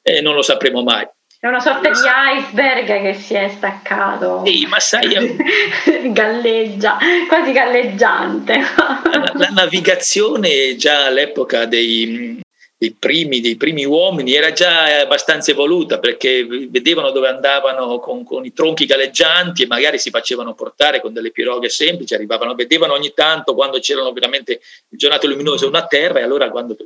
eh, 0.03 0.21
non 0.21 0.35
lo 0.35 0.43
sapremo 0.43 0.83
mai. 0.83 1.07
È 1.43 1.47
una 1.47 1.61
sorta 1.61 1.89
di 1.89 1.99
iceberg 2.37 2.87
che 3.01 3.15
si 3.15 3.33
è 3.33 3.49
staccato. 3.49 4.43
Sì, 4.45 4.67
ma 4.67 4.79
sai. 4.79 5.39
galleggia, 6.13 6.99
quasi 7.27 7.53
galleggiante. 7.53 8.59
la, 8.59 9.33
la, 9.35 9.49
navigazione 9.49 10.77
già 10.77 11.07
all'epoca 11.07 11.65
dei, 11.65 12.39
dei, 12.77 12.93
primi, 12.93 13.41
dei, 13.41 13.57
primi, 13.57 13.87
uomini 13.87 14.35
era 14.35 14.53
già 14.53 15.01
abbastanza 15.01 15.51
evoluta 15.51 15.99
perché 15.99 16.45
vedevano 16.45 17.11
dove 17.11 17.29
andavano 17.29 18.01
con, 18.01 18.23
con, 18.23 18.45
i 18.45 18.53
tronchi 18.53 18.85
galleggianti 18.85 19.63
e 19.63 19.67
magari 19.67 19.99
si 19.99 20.11
facevano 20.11 20.53
portare 20.53 21.01
con 21.01 21.15
delle 21.15 21.31
piroghe 21.31 21.71
semplici, 21.71 22.13
arrivavano, 22.13 22.55
vedevano 22.55 22.93
ogni 22.93 23.15
tanto 23.15 23.55
quando 23.55 23.79
c'erano 23.79 24.13
veramente 24.13 24.61
giornate 24.91 25.27
luminose 25.27 25.65
una 25.65 25.87
terra 25.87 26.19
e 26.19 26.23
allora 26.23 26.51
quando 26.51 26.77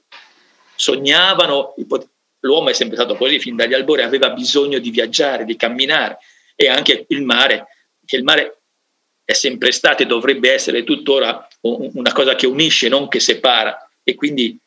sognavano 0.76 1.74
l'uomo 2.44 2.70
è 2.70 2.72
sempre 2.72 2.96
stato 2.96 3.16
così, 3.16 3.38
fin 3.38 3.56
dagli 3.56 3.74
albori 3.74 4.02
aveva 4.02 4.30
bisogno 4.30 4.78
di 4.78 4.90
viaggiare, 4.90 5.44
di 5.44 5.56
camminare. 5.56 6.18
E 6.54 6.68
anche 6.68 7.06
il 7.08 7.22
mare, 7.22 7.66
che 8.04 8.16
il 8.16 8.22
mare 8.22 8.60
è 9.24 9.32
sempre 9.32 9.72
stato 9.72 10.02
e 10.02 10.06
dovrebbe 10.06 10.52
essere 10.52 10.84
tuttora 10.84 11.48
una 11.62 12.12
cosa 12.12 12.34
che 12.34 12.46
unisce, 12.46 12.88
non 12.88 13.08
che 13.08 13.18
separa. 13.18 13.90
E 14.02 14.14
quindi 14.14 14.58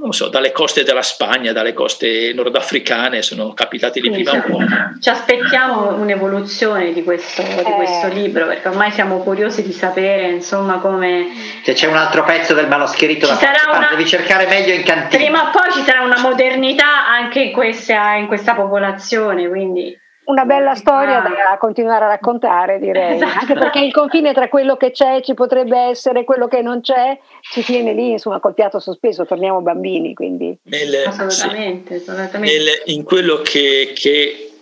non 0.00 0.12
so, 0.12 0.28
dalle 0.28 0.52
coste 0.52 0.82
della 0.82 1.02
Spagna, 1.02 1.52
dalle 1.52 1.72
coste 1.72 2.32
nordafricane 2.34 3.22
sono 3.22 3.52
capitati 3.54 4.00
lì 4.00 4.10
prima 4.10 4.32
un 4.32 4.42
po'. 4.42 4.58
Ci 5.00 5.08
aspettiamo 5.08 5.94
un'evoluzione 5.94 6.92
di 6.92 7.02
questo, 7.02 7.42
di 7.42 7.48
eh. 7.48 7.74
questo, 7.76 8.08
libro 8.08 8.46
perché 8.46 8.68
ormai 8.68 8.90
siamo 8.90 9.18
curiosi 9.18 9.62
di 9.62 9.72
sapere 9.72 10.30
insomma 10.30 10.78
come... 10.78 11.28
Se 11.62 11.72
c'è 11.72 11.86
un 11.86 11.96
altro 11.96 12.24
pezzo 12.24 12.54
del 12.54 12.68
manoscritto 12.68 13.26
da 13.26 13.38
una... 13.72 13.88
devi 13.90 14.06
cercare 14.06 14.46
meglio 14.46 14.74
in 14.74 14.82
cantina. 14.82 15.22
Prima 15.22 15.48
o 15.48 15.50
poi 15.50 15.72
ci 15.72 15.82
sarà 15.82 16.02
una 16.02 16.20
modernità 16.20 17.06
anche 17.06 17.40
in 17.40 17.52
questa, 17.52 18.14
in 18.14 18.26
questa 18.26 18.54
popolazione, 18.54 19.48
quindi 19.48 19.96
una 20.26 20.44
bella 20.44 20.74
storia 20.74 21.20
da 21.20 21.56
continuare 21.58 22.04
a 22.04 22.08
raccontare, 22.08 22.78
direi, 22.78 23.16
esatto. 23.16 23.38
anche 23.40 23.54
perché 23.54 23.80
il 23.80 23.92
confine 23.92 24.32
tra 24.32 24.48
quello 24.48 24.76
che 24.76 24.90
c'è 24.90 25.20
ci 25.22 25.34
potrebbe 25.34 25.78
essere, 25.78 26.24
quello 26.24 26.48
che 26.48 26.62
non 26.62 26.80
c'è, 26.80 27.18
ci 27.40 27.62
tiene 27.62 27.92
lì, 27.92 28.12
insomma, 28.12 28.40
col 28.40 28.54
piatto 28.54 28.78
sospeso, 28.78 29.26
torniamo 29.26 29.60
bambini, 29.60 30.14
quindi... 30.14 30.56
Nel, 30.62 31.06
assolutamente, 31.06 31.98
sì, 31.98 32.10
assolutamente. 32.10 32.56
Nel, 32.56 32.82
in 32.86 33.02
quello 33.02 33.42
che, 33.42 33.92
che 33.94 34.52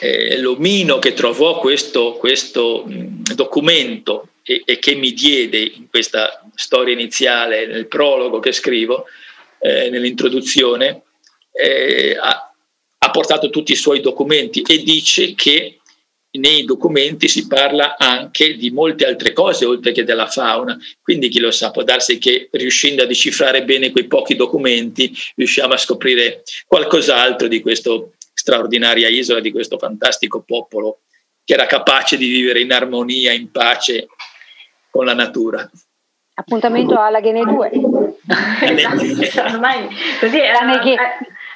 eh, 0.00 0.38
l'omino 0.38 0.98
che 0.98 1.12
trovò 1.12 1.58
questo, 1.58 2.14
questo 2.14 2.84
mh, 2.86 3.34
documento 3.34 4.28
e, 4.42 4.62
e, 4.64 4.78
che 4.78 4.96
mi 4.96 5.12
diede 5.12 5.58
in 5.58 5.88
questa 5.88 6.42
storia 6.54 6.92
iniziale, 6.92 7.66
nel 7.66 7.86
prologo 7.86 8.40
che 8.40 8.50
scrivo, 8.50 9.04
eh, 9.60 9.88
nell'introduzione, 9.90 11.02
eh, 11.52 12.16
ha 12.20 12.51
portato 13.10 13.50
tutti 13.50 13.72
i 13.72 13.76
suoi 13.76 14.00
documenti 14.00 14.62
e 14.62 14.82
dice 14.82 15.34
che 15.34 15.78
nei 16.38 16.64
documenti 16.64 17.28
si 17.28 17.46
parla 17.46 17.96
anche 17.98 18.56
di 18.56 18.70
molte 18.70 19.04
altre 19.04 19.32
cose 19.32 19.66
oltre 19.66 19.92
che 19.92 20.04
della 20.04 20.26
fauna. 20.26 20.78
Quindi 21.02 21.28
chi 21.28 21.40
lo 21.40 21.50
sa, 21.50 21.70
può 21.70 21.82
darsi 21.82 22.18
che 22.18 22.48
riuscendo 22.52 23.02
a 23.02 23.06
decifrare 23.06 23.64
bene 23.64 23.90
quei 23.90 24.06
pochi 24.06 24.34
documenti 24.34 25.12
riusciamo 25.34 25.74
a 25.74 25.78
scoprire 25.78 26.42
qualcos'altro 26.66 27.48
di 27.48 27.60
questa 27.60 27.90
straordinaria 28.32 29.08
isola, 29.08 29.40
di 29.40 29.52
questo 29.52 29.76
fantastico 29.78 30.42
popolo 30.42 31.00
che 31.44 31.54
era 31.54 31.66
capace 31.66 32.16
di 32.16 32.28
vivere 32.28 32.60
in 32.60 32.72
armonia, 32.72 33.32
in 33.32 33.50
pace 33.50 34.06
con 34.90 35.04
la 35.04 35.14
natura. 35.14 35.68
Appuntamento 36.34 36.98
alla 36.98 37.20
Ghene 37.20 37.44
2. 37.44 37.70
Ormai 39.52 39.88
così 40.18 40.38
era, 40.38 40.60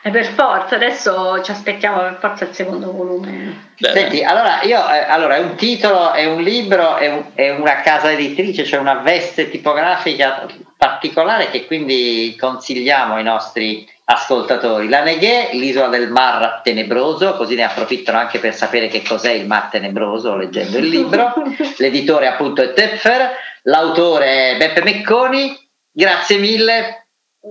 e 0.07 0.11
per 0.11 0.25
forza, 0.25 0.77
adesso 0.77 1.43
ci 1.43 1.51
aspettiamo 1.51 1.99
per 1.99 2.19
forza 2.21 2.45
il 2.45 2.55
secondo 2.55 2.93
volume. 2.93 3.73
Senti, 3.75 4.23
allora, 4.23 4.63
io, 4.63 4.79
eh, 4.89 5.01
allora 5.01 5.35
è 5.35 5.41
un 5.41 5.57
titolo, 5.57 6.13
è 6.13 6.27
un 6.27 6.43
libro, 6.43 6.95
è, 6.95 7.13
un, 7.13 7.25
è 7.35 7.51
una 7.51 7.81
casa 7.81 8.13
editrice, 8.13 8.63
c'è 8.63 8.69
cioè 8.69 8.79
una 8.79 9.01
veste 9.01 9.51
tipografica 9.51 10.47
particolare 10.77 11.51
che 11.51 11.67
quindi 11.67 12.37
consigliamo 12.39 13.15
ai 13.15 13.25
nostri 13.25 13.85
ascoltatori. 14.05 14.89
La 14.89 15.03
Neghe, 15.03 15.49
l'isola 15.55 15.89
del 15.89 16.09
Mar 16.09 16.61
Tenebroso, 16.63 17.35
così 17.35 17.57
ne 17.57 17.65
approfittano 17.65 18.19
anche 18.19 18.39
per 18.39 18.55
sapere 18.55 18.87
che 18.87 19.03
cos'è 19.03 19.33
il 19.33 19.49
Mar 19.49 19.71
Tenebroso 19.71 20.37
leggendo 20.37 20.79
il 20.79 20.87
libro. 20.87 21.35
L'editore 21.79 22.29
appunto 22.29 22.63
è 22.63 22.73
Teffer, 22.73 23.31
l'autore 23.63 24.53
è 24.53 24.57
Beppe 24.57 24.85
Mecconi. 24.85 25.65
Grazie 25.91 26.37
mille 26.37 27.06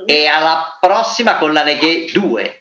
e 0.05 0.27
alla 0.27 0.77
prossima 0.79 1.37
con 1.37 1.53
la 1.53 1.63
Neghe 1.63 2.11
2. 2.11 2.59